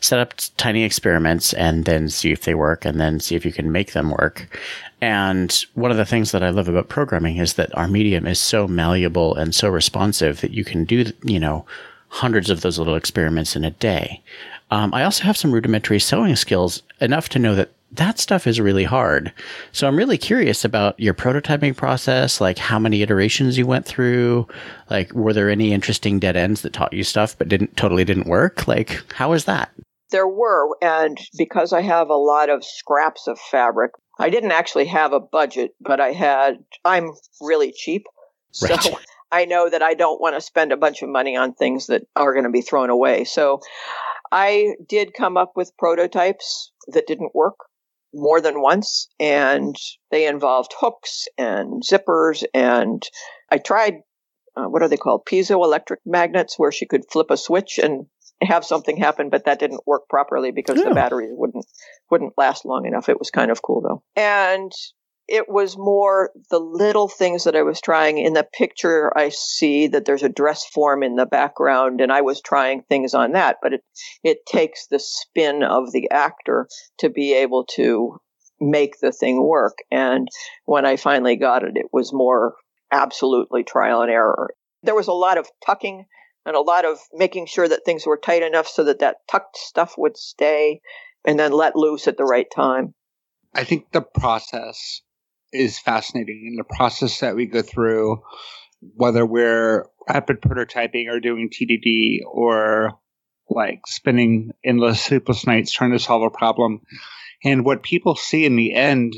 [0.00, 3.52] set up tiny experiments and then see if they work and then see if you
[3.52, 4.46] can make them work.
[5.00, 8.38] And one of the things that I love about programming is that our medium is
[8.38, 11.64] so malleable and so responsive that you can do, you know,
[12.10, 14.22] hundreds of those little experiments in a day.
[14.70, 18.60] Um, I also have some rudimentary sewing skills enough to know that that stuff is
[18.60, 19.32] really hard.
[19.72, 24.46] So I'm really curious about your prototyping process, like how many iterations you went through.
[24.90, 28.28] Like, were there any interesting dead ends that taught you stuff but didn't totally didn't
[28.28, 28.68] work?
[28.68, 29.70] Like, how was that?
[30.10, 34.86] There were, and because I have a lot of scraps of fabric, I didn't actually
[34.86, 36.58] have a budget, but I had.
[36.84, 38.06] I'm really cheap,
[38.62, 38.80] right.
[38.82, 38.98] so
[39.32, 42.02] I know that I don't want to spend a bunch of money on things that
[42.16, 43.24] are going to be thrown away.
[43.24, 43.60] So
[44.32, 47.56] I did come up with prototypes that didn't work
[48.12, 49.76] more than once, and
[50.10, 52.44] they involved hooks and zippers.
[52.52, 53.02] And
[53.50, 53.98] I tried,
[54.56, 55.26] uh, what are they called?
[55.30, 58.06] Piezoelectric magnets, where she could flip a switch and
[58.42, 60.88] have something happen, but that didn't work properly because oh.
[60.88, 61.66] the battery wouldn't
[62.10, 63.08] wouldn't last long enough.
[63.08, 64.02] It was kind of cool though.
[64.20, 64.72] And
[65.30, 68.18] it was more the little things that I was trying.
[68.18, 72.20] In the picture, I see that there's a dress form in the background, and I
[72.20, 73.58] was trying things on that.
[73.62, 73.84] But it
[74.24, 76.66] it takes the spin of the actor
[76.98, 78.18] to be able to
[78.60, 79.78] make the thing work.
[79.90, 80.28] And
[80.64, 82.56] when I finally got it, it was more
[82.90, 84.50] absolutely trial and error.
[84.82, 86.06] There was a lot of tucking
[86.44, 89.56] and a lot of making sure that things were tight enough so that that tucked
[89.56, 90.80] stuff would stay
[91.24, 92.94] and then let loose at the right time.
[93.54, 95.02] I think the process
[95.52, 98.22] is fascinating in the process that we go through,
[98.80, 102.98] whether we're rapid prototyping or doing TDD or
[103.48, 106.80] like spending endless sleepless nights trying to solve a problem.
[107.44, 109.16] And what people see in the end,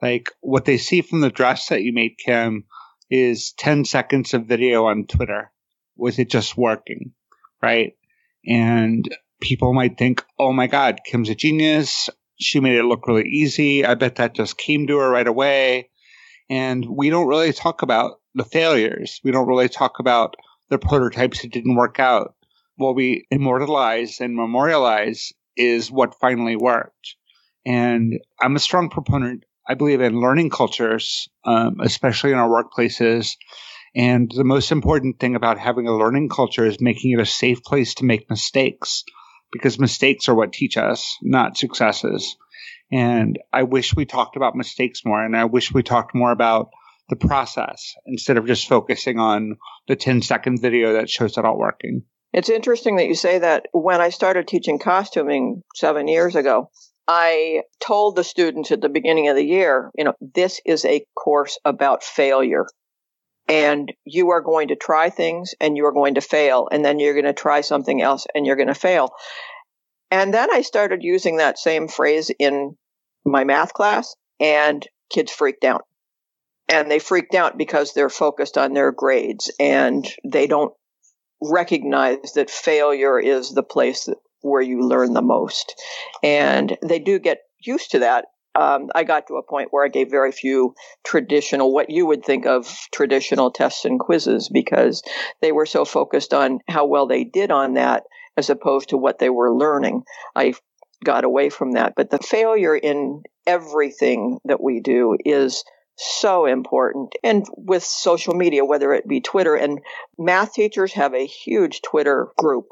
[0.00, 2.64] like what they see from the dress that you made, Kim,
[3.10, 5.50] is 10 seconds of video on Twitter
[5.96, 7.12] with it just working,
[7.62, 7.96] right?
[8.46, 9.08] And
[9.40, 13.84] people might think, oh my God, Kim's a genius she made it look really easy.
[13.84, 15.90] I bet that just came to her right away.
[16.50, 19.20] And we don't really talk about the failures.
[19.24, 20.36] We don't really talk about
[20.68, 22.34] the prototypes that didn't work out.
[22.76, 27.16] What we immortalize and memorialize is what finally worked.
[27.64, 33.36] And I'm a strong proponent, I believe, in learning cultures, um, especially in our workplaces.
[33.94, 37.62] And the most important thing about having a learning culture is making it a safe
[37.62, 39.04] place to make mistakes
[39.52, 42.36] because mistakes are what teach us, not successes.
[42.90, 46.70] And I wish we talked about mistakes more, and I wish we talked more about
[47.08, 49.56] the process instead of just focusing on
[49.88, 52.02] the 10 second video that shows it all working.
[52.32, 53.66] It's interesting that you say that.
[53.72, 56.70] When I started teaching costuming seven years ago,
[57.06, 61.04] I told the students at the beginning of the year, you know, this is a
[61.14, 62.66] course about failure.
[63.52, 66.68] And you are going to try things and you are going to fail.
[66.72, 69.10] And then you're going to try something else and you're going to fail.
[70.10, 72.76] And then I started using that same phrase in
[73.26, 75.84] my math class and kids freaked out.
[76.68, 80.72] And they freaked out because they're focused on their grades and they don't
[81.42, 84.08] recognize that failure is the place
[84.40, 85.74] where you learn the most.
[86.22, 88.26] And they do get used to that.
[88.54, 92.24] Um, I got to a point where I gave very few traditional, what you would
[92.24, 95.02] think of traditional tests and quizzes, because
[95.40, 98.04] they were so focused on how well they did on that
[98.36, 100.02] as opposed to what they were learning.
[100.34, 100.54] I
[101.04, 101.94] got away from that.
[101.96, 105.64] But the failure in everything that we do is
[105.96, 107.14] so important.
[107.22, 109.80] And with social media, whether it be Twitter, and
[110.18, 112.66] math teachers have a huge Twitter group,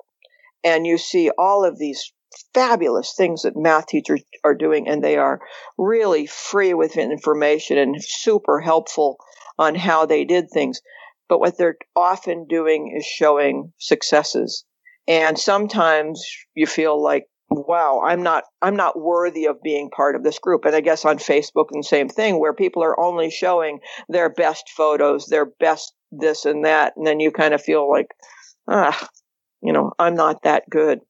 [0.64, 2.12] and you see all of these
[2.55, 5.41] fabulous things that math teachers are doing, and they are
[5.79, 9.19] really free with information and super helpful
[9.59, 10.81] on how they did things.
[11.29, 14.65] But what they're often doing is showing successes.
[15.07, 20.23] And sometimes you feel like wow, I'm not, I'm not worthy of being part of
[20.23, 20.65] this group.
[20.65, 24.71] And I guess on Facebook and same thing where people are only showing their best
[24.71, 26.93] photos, their best this and that.
[26.97, 28.07] And then you kind of feel like,
[28.69, 29.09] ah,
[29.63, 31.01] you know, I'm not that good.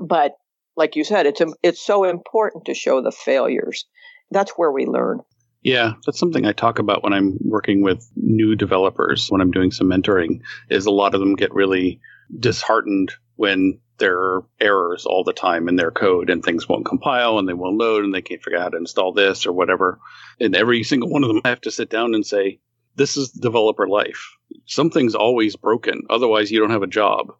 [0.00, 0.32] But
[0.78, 3.84] like you said, it's, it's so important to show the failures.
[4.30, 5.20] That's where we learn.
[5.62, 9.72] Yeah, that's something I talk about when I'm working with new developers, when I'm doing
[9.72, 12.00] some mentoring, is a lot of them get really
[12.38, 17.40] disheartened when there are errors all the time in their code and things won't compile
[17.40, 19.98] and they won't load and they can't figure out how to install this or whatever.
[20.38, 22.60] And every single one of them, I have to sit down and say,
[22.94, 24.36] this is developer life.
[24.66, 26.02] Something's always broken.
[26.08, 27.32] Otherwise, you don't have a job.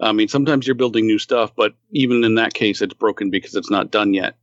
[0.00, 3.54] I mean, sometimes you're building new stuff, but even in that case, it's broken because
[3.54, 4.36] it's not done yet.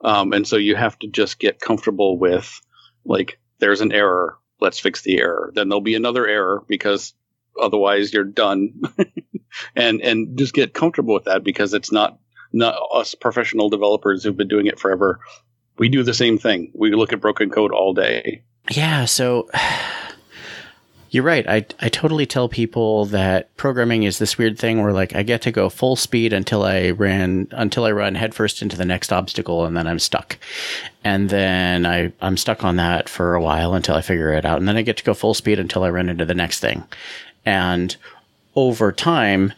[0.00, 2.60] Um, and so you have to just get comfortable with,
[3.04, 4.36] like, there's an error.
[4.60, 5.52] Let's fix the error.
[5.54, 7.14] Then there'll be another error because
[7.60, 8.80] otherwise you're done.
[9.74, 12.18] and and just get comfortable with that because it's not
[12.52, 15.20] not us professional developers who've been doing it forever.
[15.78, 16.72] We do the same thing.
[16.74, 18.44] We look at broken code all day.
[18.70, 19.48] Yeah, so
[21.16, 21.48] you're right.
[21.48, 25.40] I, I totally tell people that programming is this weird thing where like I get
[25.42, 29.64] to go full speed until I ran until I run headfirst into the next obstacle
[29.64, 30.36] and then I'm stuck.
[31.04, 34.58] And then I, I'm stuck on that for a while until I figure it out.
[34.58, 36.84] And then I get to go full speed until I run into the next thing.
[37.46, 37.96] And
[38.54, 39.54] over time,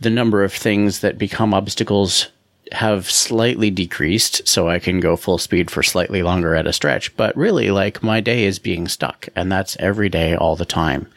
[0.00, 2.28] the number of things that become obstacles
[2.72, 7.16] have slightly decreased so I can go full speed for slightly longer at a stretch.
[7.16, 11.08] But really, like my day is being stuck, and that's every day, all the time.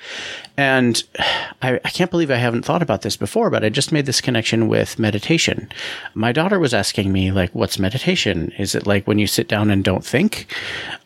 [0.58, 1.04] And
[1.62, 4.22] I, I, can't believe I haven't thought about this before, but I just made this
[4.22, 5.70] connection with meditation.
[6.14, 8.52] My daughter was asking me, like, what's meditation?
[8.58, 10.48] Is it like when you sit down and don't think?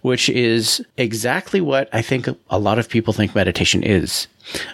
[0.02, 4.28] Which is exactly what I think a lot of people think meditation is.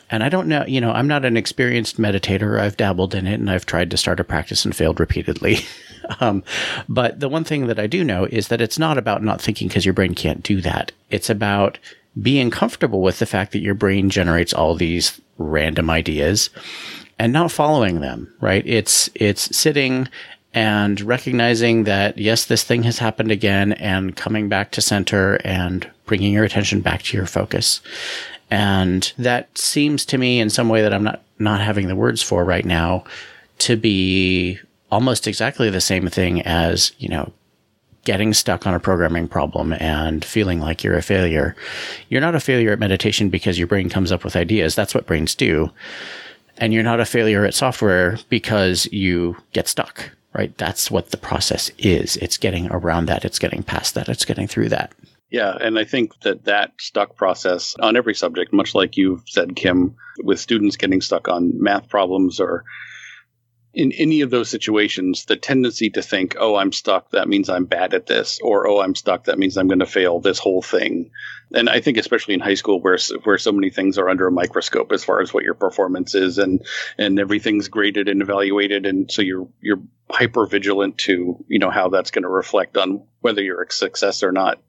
[0.10, 2.60] And I don't know, you know, I'm not an experienced meditator.
[2.60, 5.60] I've dabbled in it and I've tried to start a practice and failed repeatedly.
[6.20, 6.44] um,
[6.88, 9.68] but the one thing that I do know is that it's not about not thinking
[9.68, 10.92] because your brain can't do that.
[11.10, 11.78] It's about
[12.22, 16.50] being comfortable with the fact that your brain generates all these random ideas
[17.18, 18.66] and not following them, right?
[18.68, 20.08] It's, it's sitting
[20.54, 25.90] and recognizing that, yes, this thing has happened again and coming back to center and
[26.06, 27.82] bringing your attention back to your focus.
[28.54, 32.22] And that seems to me in some way that I'm not, not having the words
[32.22, 33.04] for right now
[33.58, 34.60] to be
[34.92, 37.34] almost exactly the same thing as, you know,
[38.04, 41.56] getting stuck on a programming problem and feeling like you're a failure.
[42.10, 44.76] You're not a failure at meditation because your brain comes up with ideas.
[44.76, 45.72] That's what brains do.
[46.60, 50.56] And you're not a failure at software because you get stuck, right?
[50.60, 52.18] That's what the process is.
[52.18, 53.26] It's getting around that.
[53.26, 54.10] It's getting past that.
[54.10, 54.94] It's getting through that.
[55.34, 59.56] Yeah, and I think that that stuck process on every subject, much like you've said,
[59.56, 62.66] Kim, with students getting stuck on math problems or
[63.74, 67.66] in any of those situations, the tendency to think, oh, I'm stuck, that means I'm
[67.66, 70.62] bad at this, or oh, I'm stuck, that means I'm going to fail this whole
[70.62, 71.10] thing.
[71.54, 74.32] And I think especially in high school where where so many things are under a
[74.32, 76.66] microscope as far as what your performance is and
[76.98, 81.90] and everything's graded and evaluated and so you're you're hyper vigilant to, you know, how
[81.90, 84.62] that's going to reflect on whether you're a success or not.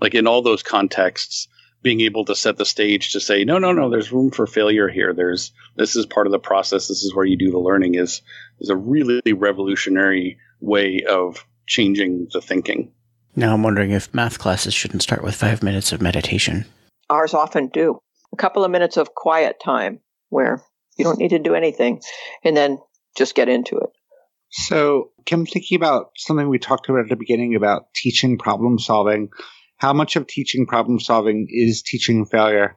[0.00, 1.48] Like in all those contexts,
[1.82, 4.88] being able to set the stage to say, no, no, no, there's room for failure
[4.88, 5.14] here.
[5.14, 6.88] There's this is part of the process.
[6.88, 7.94] This is where you do the learning.
[7.94, 8.22] Is
[8.60, 12.92] is a really revolutionary way of changing the thinking.
[13.36, 16.66] Now I'm wondering if math classes shouldn't start with five minutes of meditation.
[17.08, 17.98] Ours often do.
[18.32, 20.62] A couple of minutes of quiet time where
[20.96, 22.00] you don't need to do anything,
[22.44, 22.78] and then
[23.16, 23.90] just get into it.
[24.50, 29.30] So, Kim, thinking about something we talked about at the beginning about teaching problem solving,
[29.80, 32.76] how much of teaching problem solving is teaching failure?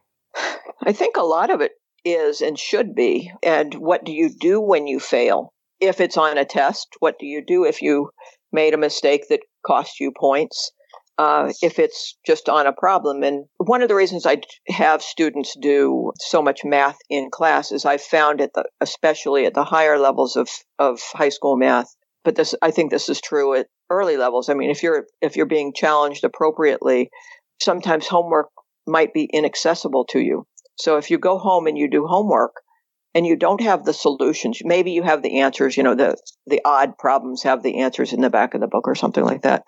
[0.82, 1.74] I think a lot of it
[2.06, 3.32] is and should be.
[3.44, 5.54] And what do you do when you fail?
[5.82, 8.10] If it's on a test, what do you do if you
[8.54, 10.72] made a mistake that cost you points?
[11.18, 13.22] Uh, if it's just on a problem.
[13.22, 17.86] And one of the reasons I have students do so much math in class is
[17.86, 18.52] I found it,
[18.82, 20.50] especially at the higher levels of,
[20.80, 21.94] of high school math.
[22.24, 24.50] But this, I think this is true at early levels.
[24.50, 27.10] I mean, if you're if you're being challenged appropriately,
[27.62, 28.48] sometimes homework
[28.86, 30.46] might be inaccessible to you.
[30.76, 32.54] So if you go home and you do homework
[33.14, 36.18] and you don't have the solutions, maybe you have the answers, you know, the,
[36.48, 39.44] the odd problems have the answers in the back of the book or something like
[39.44, 39.64] that.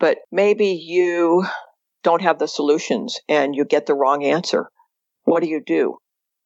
[0.00, 1.44] But maybe you
[2.02, 4.70] don't have the solutions and you get the wrong answer.
[5.24, 5.98] What do you do?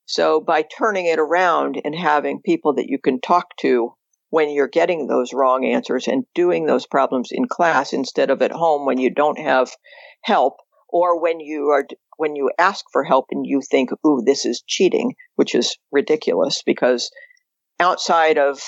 [0.06, 3.92] So by turning it around and having people that you can talk to
[4.30, 8.52] when you're getting those wrong answers and doing those problems in class instead of at
[8.52, 9.70] home when you don't have
[10.22, 10.54] help
[10.88, 14.62] or when you are when you ask for help and you think, ooh, this is
[14.66, 17.10] cheating, which is ridiculous because
[17.80, 18.60] outside of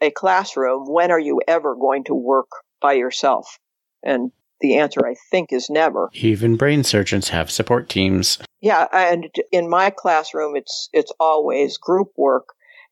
[0.00, 2.48] a classroom, when are you ever going to work
[2.80, 3.58] by yourself?
[4.04, 4.30] And
[4.60, 6.08] the answer, I think, is never.
[6.12, 8.38] Even brain surgeons have support teams.
[8.60, 12.46] Yeah, and in my classroom, it's it's always group work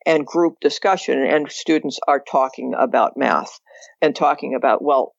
[0.06, 3.60] and group discussion, and students are talking about math
[4.00, 5.14] and talking about, well,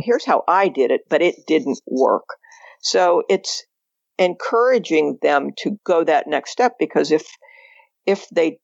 [0.00, 2.26] here's how I did it, but it didn't work.
[2.80, 3.64] So it's
[4.18, 7.26] encouraging them to go that next step because if
[8.06, 8.58] if they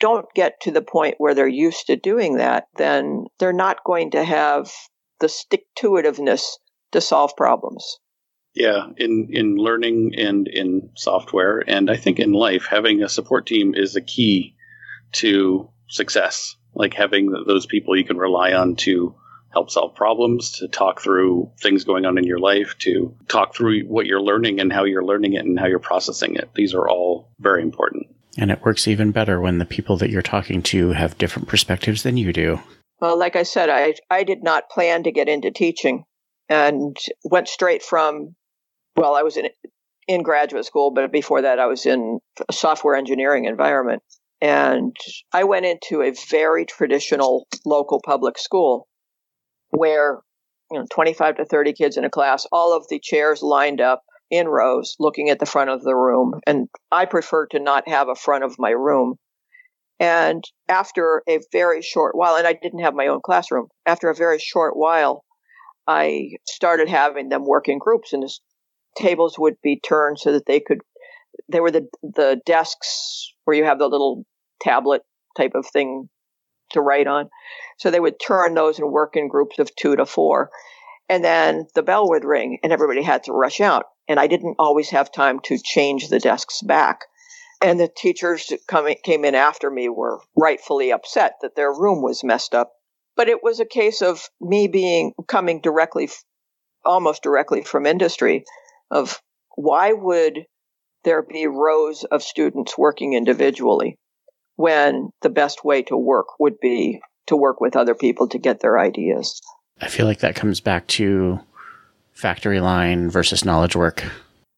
[0.00, 4.10] don't get to the point where they're used to doing that, then they're not going
[4.10, 4.70] to have
[5.20, 6.42] the stick to itiveness
[6.92, 7.98] to solve problems.
[8.54, 13.46] Yeah, in in learning and in software, and I think in life, having a support
[13.46, 14.55] team is a key
[15.16, 16.56] to success.
[16.74, 19.14] Like having those people you can rely on to
[19.52, 23.82] help solve problems, to talk through things going on in your life, to talk through
[23.84, 26.50] what you're learning and how you're learning it and how you're processing it.
[26.54, 28.06] These are all very important.
[28.38, 32.02] And it works even better when the people that you're talking to have different perspectives
[32.02, 32.60] than you do.
[33.00, 36.04] Well, like I said, I, I did not plan to get into teaching
[36.48, 38.34] and went straight from,
[38.94, 39.48] well, I was in,
[40.06, 44.02] in graduate school, but before that, I was in a software engineering environment.
[44.40, 44.94] And
[45.32, 48.86] I went into a very traditional local public school
[49.70, 50.20] where
[50.70, 54.02] you know 25 to 30 kids in a class all of the chairs lined up
[54.30, 56.40] in rows looking at the front of the room.
[56.46, 59.16] And i prefer to not have a front of my room.
[59.98, 64.14] And after a very short while and i didn't have my own classroom after a
[64.14, 65.24] very short while
[65.86, 68.32] i started having them work in groups and the
[68.98, 70.80] tables would be turned so that they could
[71.48, 74.24] they were the the desks where you have the little
[74.60, 75.02] tablet
[75.36, 76.08] type of thing
[76.72, 77.30] to write on.
[77.78, 80.50] So they would turn those and work in groups of two to four.
[81.08, 83.84] And then the bell would ring and everybody had to rush out.
[84.08, 87.04] And I didn't always have time to change the desks back.
[87.62, 92.02] And the teachers that coming, came in after me were rightfully upset that their room
[92.02, 92.72] was messed up.
[93.14, 96.10] But it was a case of me being coming directly,
[96.84, 98.44] almost directly from industry
[98.90, 99.20] of
[99.54, 100.46] why would
[101.06, 103.96] there be rows of students working individually?
[104.56, 108.60] when the best way to work would be to work with other people to get
[108.60, 109.40] their ideas.
[109.80, 111.38] I feel like that comes back to
[112.12, 114.04] factory line versus knowledge work.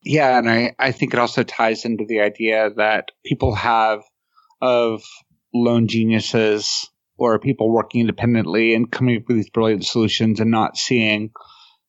[0.04, 4.02] Yeah, and I, I think it also ties into the idea that people have
[4.60, 5.02] of
[5.52, 10.76] lone geniuses or people working independently and coming up with these brilliant solutions and not
[10.76, 11.30] seeing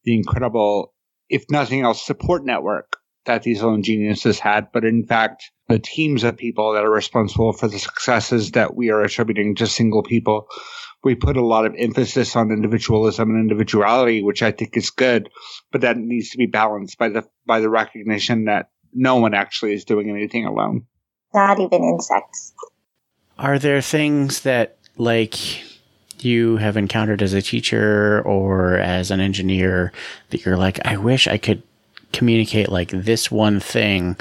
[0.06, 0.94] the incredible,
[1.30, 6.24] if nothing else, support network that these lone geniuses had, but in fact, the teams
[6.24, 10.48] of people that are responsible for the successes that we are attributing to single people.
[11.04, 15.30] We put a lot of emphasis on individualism and individuality, which I think is good,
[15.72, 19.74] but that needs to be balanced by the by the recognition that no one actually
[19.74, 20.88] is doing anything alone.
[21.34, 22.54] Not even insects.
[23.38, 25.64] Are there things that like
[26.22, 29.94] you have encountered as a teacher or as an engineer
[30.32, 31.64] that you're like, I wish I could
[32.12, 34.18] communicate like this one thing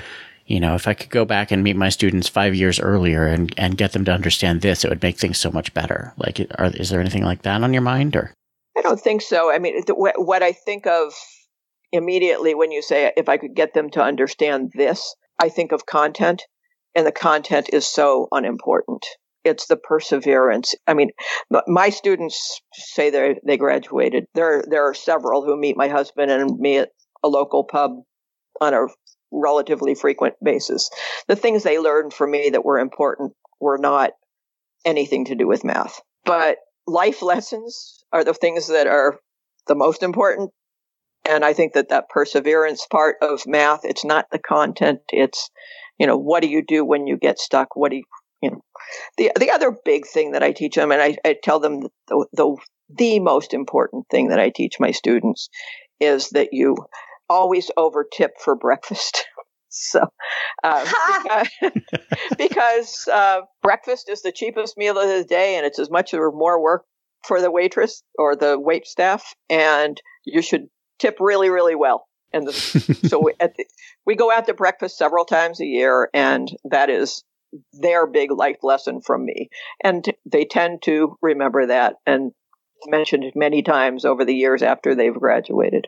[0.48, 3.52] you know, if I could go back and meet my students five years earlier and,
[3.58, 6.14] and get them to understand this, it would make things so much better.
[6.16, 8.32] Like, are, is there anything like that on your mind or?
[8.76, 9.52] I don't think so.
[9.52, 11.12] I mean, what I think of
[11.92, 15.84] immediately when you say, if I could get them to understand this, I think of
[15.84, 16.42] content
[16.94, 19.04] and the content is so unimportant.
[19.44, 20.74] It's the perseverance.
[20.86, 21.10] I mean,
[21.66, 24.24] my students say they they graduated.
[24.34, 26.90] There there are several who meet my husband and me at
[27.22, 27.92] a local pub
[28.60, 28.86] on a
[29.30, 30.90] relatively frequent basis.
[31.26, 34.12] The things they learned for me that were important were not
[34.84, 36.00] anything to do with math.
[36.24, 39.18] But life lessons are the things that are
[39.66, 40.50] the most important.
[41.28, 45.00] And I think that that perseverance part of math, it's not the content.
[45.10, 45.50] It's,
[45.98, 47.76] you know, what do you do when you get stuck?
[47.76, 48.04] What do you,
[48.40, 48.60] you know,
[49.18, 52.26] the, the other big thing that I teach them, and I, I tell them the,
[52.32, 52.56] the,
[52.88, 55.50] the most important thing that I teach my students
[56.00, 56.76] is that you
[57.28, 59.26] always over tip for breakfast.
[59.68, 60.00] so,
[60.64, 60.84] uh,
[61.22, 61.72] because,
[62.38, 66.32] because uh, breakfast is the cheapest meal of the day, and it's as much or
[66.32, 66.84] more work
[67.26, 70.68] for the waitress or the wait staff, and you should
[70.98, 72.06] tip really, really well.
[72.32, 72.52] And the,
[73.08, 73.64] so we, the,
[74.06, 77.24] we go out to breakfast several times a year, and that is
[77.72, 79.48] their big life lesson from me.
[79.82, 82.32] And they tend to remember that and
[82.86, 85.86] mention it many times over the years after they've graduated.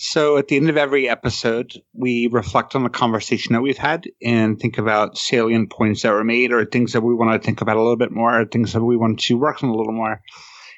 [0.00, 4.08] So at the end of every episode, we reflect on the conversation that we've had
[4.22, 7.62] and think about salient points that were made or things that we want to think
[7.62, 9.92] about a little bit more or things that we want to work on a little
[9.92, 10.22] more.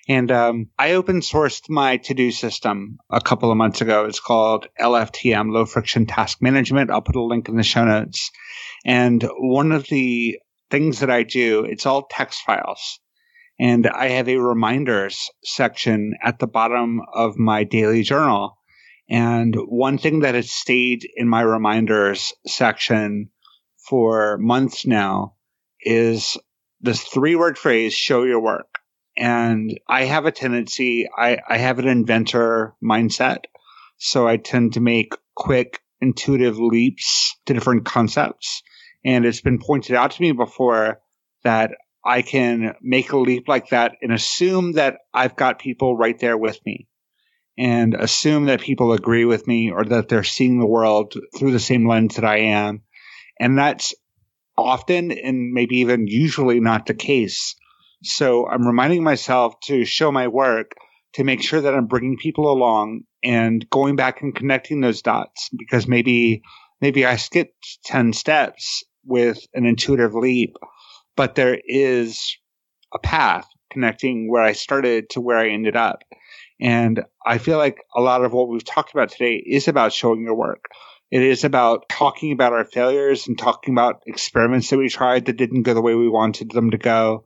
[0.08, 4.06] And um, I open sourced my to do system a couple of months ago.
[4.06, 6.90] It's called LFTM, Low Friction Task Management.
[6.90, 8.30] I'll put a link in the show notes.
[8.86, 10.38] And one of the
[10.70, 12.98] things that I do, it's all text files.
[13.58, 18.56] And I have a reminders section at the bottom of my daily journal.
[19.10, 23.30] And one thing that has stayed in my reminders section
[23.88, 25.34] for months now
[25.80, 26.36] is
[26.80, 28.68] this three word phrase, show your work.
[29.16, 33.44] And I have a tendency, I, I have an inventor mindset.
[33.98, 38.62] So I tend to make quick, intuitive leaps to different concepts.
[39.04, 41.00] And it's been pointed out to me before
[41.42, 41.72] that
[42.04, 46.38] I can make a leap like that and assume that I've got people right there
[46.38, 46.86] with me
[47.58, 51.58] and assume that people agree with me or that they're seeing the world through the
[51.58, 52.82] same lens that I am.
[53.38, 53.94] And that's
[54.56, 57.54] often and maybe even usually not the case.
[58.02, 60.72] So I'm reminding myself to show my work
[61.14, 65.50] to make sure that I'm bringing people along and going back and connecting those dots
[65.58, 66.42] because maybe
[66.80, 70.54] maybe I skipped 10 steps with an intuitive leap,
[71.16, 72.36] but there is
[72.94, 76.02] a path connecting where I started to where I ended up.
[76.60, 80.22] And I feel like a lot of what we've talked about today is about showing
[80.22, 80.66] your work.
[81.10, 85.36] It is about talking about our failures and talking about experiments that we tried that
[85.36, 87.24] didn't go the way we wanted them to go.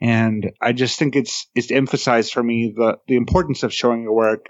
[0.00, 4.14] And I just think it's it's emphasized for me the the importance of showing your
[4.14, 4.46] work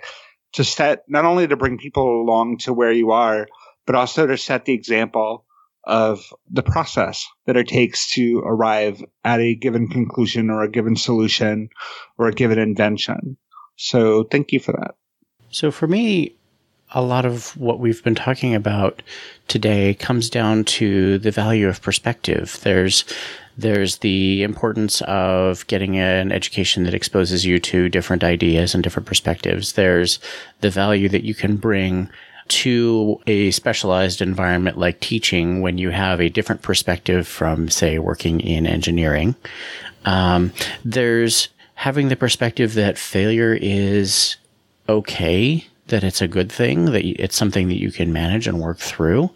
[0.53, 3.49] to set not only to bring people along to where you are,
[3.87, 5.47] but also to set the example
[5.85, 6.21] of
[6.51, 11.71] the process that it takes to arrive at a given conclusion or a given solution
[12.19, 13.39] or a given invention.
[13.79, 14.97] So thank you for that.
[15.51, 16.35] So for me,
[16.91, 19.03] a lot of what we've been talking about
[19.47, 22.59] today comes down to the value of perspective.
[22.63, 23.05] There's
[23.57, 29.07] there's the importance of getting an education that exposes you to different ideas and different
[29.07, 29.73] perspectives.
[29.73, 30.21] There's
[30.61, 32.09] the value that you can bring
[32.49, 38.41] to a specialized environment like teaching when you have a different perspective from, say, working
[38.41, 39.35] in engineering.
[40.05, 40.53] Um,
[40.85, 41.49] there's
[41.79, 44.37] having the perspective that failure is
[44.89, 48.79] okay, that it's a good thing, that it's something that you can manage and work
[48.79, 49.31] through.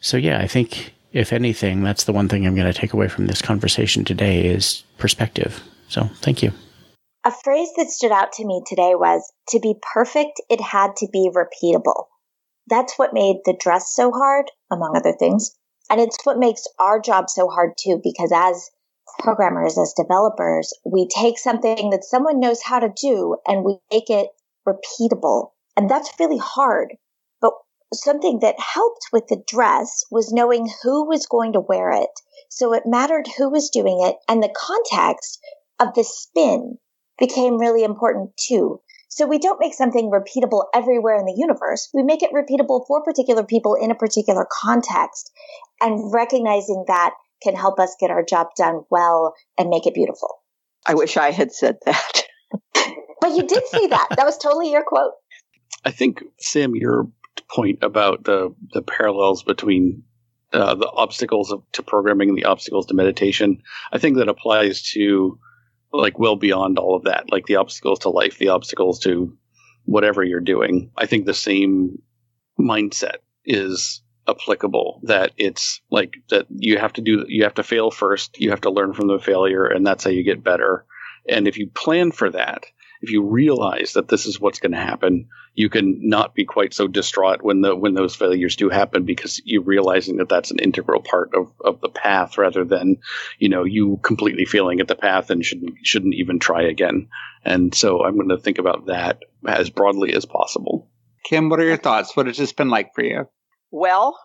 [0.00, 3.08] So, yeah, I think if anything, that's the one thing I'm going to take away
[3.08, 5.62] from this conversation today is perspective.
[5.88, 6.52] So thank you.
[7.24, 11.08] A phrase that stood out to me today was to be perfect, it had to
[11.12, 12.06] be repeatable.
[12.68, 15.54] That's what made the dress so hard, among other things.
[15.90, 18.70] And it's what makes our job so hard too, because as
[19.18, 24.10] programmers, as developers, we take something that someone knows how to do and we make
[24.10, 24.28] it
[24.66, 25.50] repeatable.
[25.76, 26.94] And that's really hard
[27.40, 27.52] But
[27.94, 32.10] something that helped with the dress was knowing who was going to wear it.
[32.48, 35.40] So it mattered who was doing it and the context
[35.80, 36.78] of the spin
[37.18, 38.80] became really important too.
[39.08, 41.90] So we don't make something repeatable everywhere in the universe.
[41.92, 45.30] We make it repeatable for particular people in a particular context
[45.82, 47.12] and recognizing that
[47.42, 50.42] can help us get our job done well and make it beautiful.
[50.86, 52.22] I wish I had said that.
[53.20, 54.08] but you did say that.
[54.16, 55.12] That was totally your quote.
[55.84, 57.08] I think, Sam, you're
[57.50, 60.02] point about the the parallels between
[60.52, 63.62] uh, the obstacles of, to programming and the obstacles to meditation.
[63.92, 65.38] I think that applies to
[65.92, 69.36] like well beyond all of that, like the obstacles to life, the obstacles to
[69.84, 70.90] whatever you're doing.
[70.96, 72.02] I think the same
[72.58, 77.90] mindset is applicable that it's like that you have to do you have to fail
[77.90, 80.84] first you have to learn from the failure and that's how you get better
[81.28, 82.64] and if you plan for that
[83.02, 86.72] if you realize that this is what's going to happen, you can not be quite
[86.72, 90.60] so distraught when the when those failures do happen because you're realizing that that's an
[90.60, 92.98] integral part of, of the path rather than
[93.38, 97.08] you know you completely failing at the path and shouldn't shouldn't even try again.
[97.44, 100.88] And so I'm going to think about that as broadly as possible.
[101.24, 102.16] Kim, what are your thoughts?
[102.16, 103.26] What has this been like for you?
[103.72, 104.18] Well,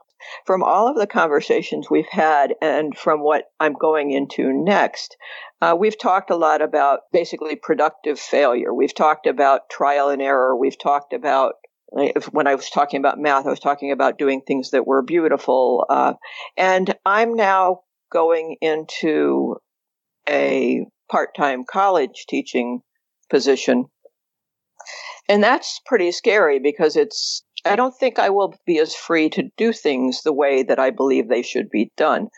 [0.46, 5.16] from all of the conversations we've had and from what I'm going into next,
[5.62, 8.74] uh, we've talked a lot about basically productive failure.
[8.74, 10.56] We've talked about trial and error.
[10.56, 11.54] We've talked about
[11.90, 15.86] when I was talking about math, I was talking about doing things that were beautiful.
[15.90, 16.16] Uh,
[16.58, 17.82] and I'm now
[18.12, 19.56] going into
[20.28, 22.82] a part time college teaching
[23.30, 23.86] position.
[25.30, 29.50] And that's pretty scary because it's I don't think I will be as free to
[29.58, 32.30] do things the way that I believe they should be done.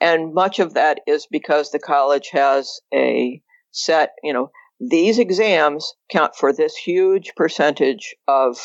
[0.00, 3.40] And much of that is because the college has a
[3.72, 8.58] set, you know, these exams count for this huge percentage of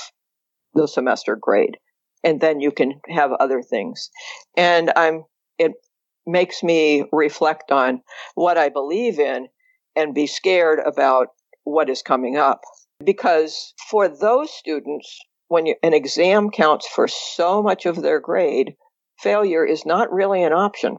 [0.73, 1.77] the semester grade.
[2.23, 4.09] And then you can have other things.
[4.55, 5.23] And I'm,
[5.57, 5.71] it
[6.25, 8.01] makes me reflect on
[8.35, 9.47] what I believe in
[9.95, 11.29] and be scared about
[11.63, 12.61] what is coming up.
[13.03, 15.19] Because for those students
[15.51, 18.75] when you, an exam counts for so much of their grade,
[19.19, 20.95] failure is not really an option.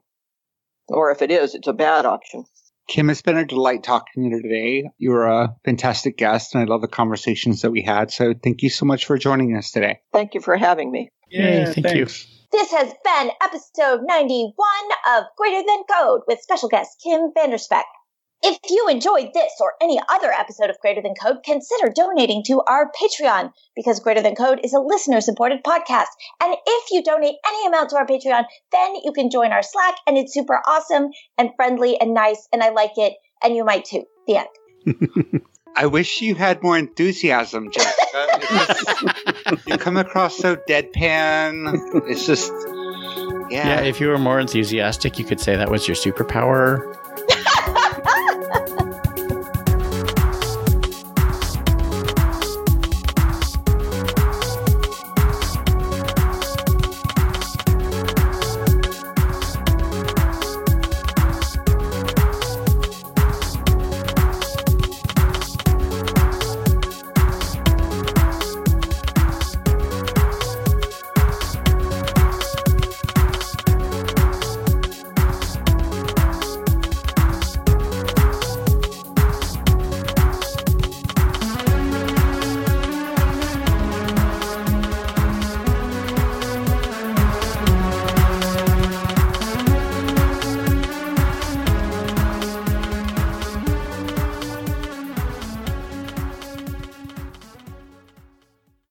[0.88, 2.44] Or if it is, it's a bad option.
[2.86, 4.90] Kim, it's been a delight talking to you today.
[4.98, 8.10] You were a fantastic guest, and I love the conversations that we had.
[8.10, 10.00] So thank you so much for joining us today.
[10.12, 11.10] Thank you for having me.
[11.30, 12.26] Yeah, thank thanks.
[12.26, 12.28] you.
[12.52, 14.54] This has been episode 91
[15.16, 17.84] of Greater Than Code with special guest Kim Vanderspeck.
[18.44, 22.60] If you enjoyed this or any other episode of Greater Than Code, consider donating to
[22.66, 26.08] our Patreon because Greater Than Code is a listener supported podcast.
[26.42, 29.94] And if you donate any amount to our Patreon, then you can join our Slack
[30.08, 32.48] and it's super awesome and friendly and nice.
[32.52, 33.12] And I like it.
[33.44, 34.04] And you might too.
[34.26, 35.42] The end.
[35.76, 39.14] I wish you had more enthusiasm, Jessica.
[39.66, 42.08] you come across so deadpan.
[42.08, 42.52] It's just,
[43.50, 43.68] yeah.
[43.68, 46.98] Yeah, if you were more enthusiastic, you could say that was your superpower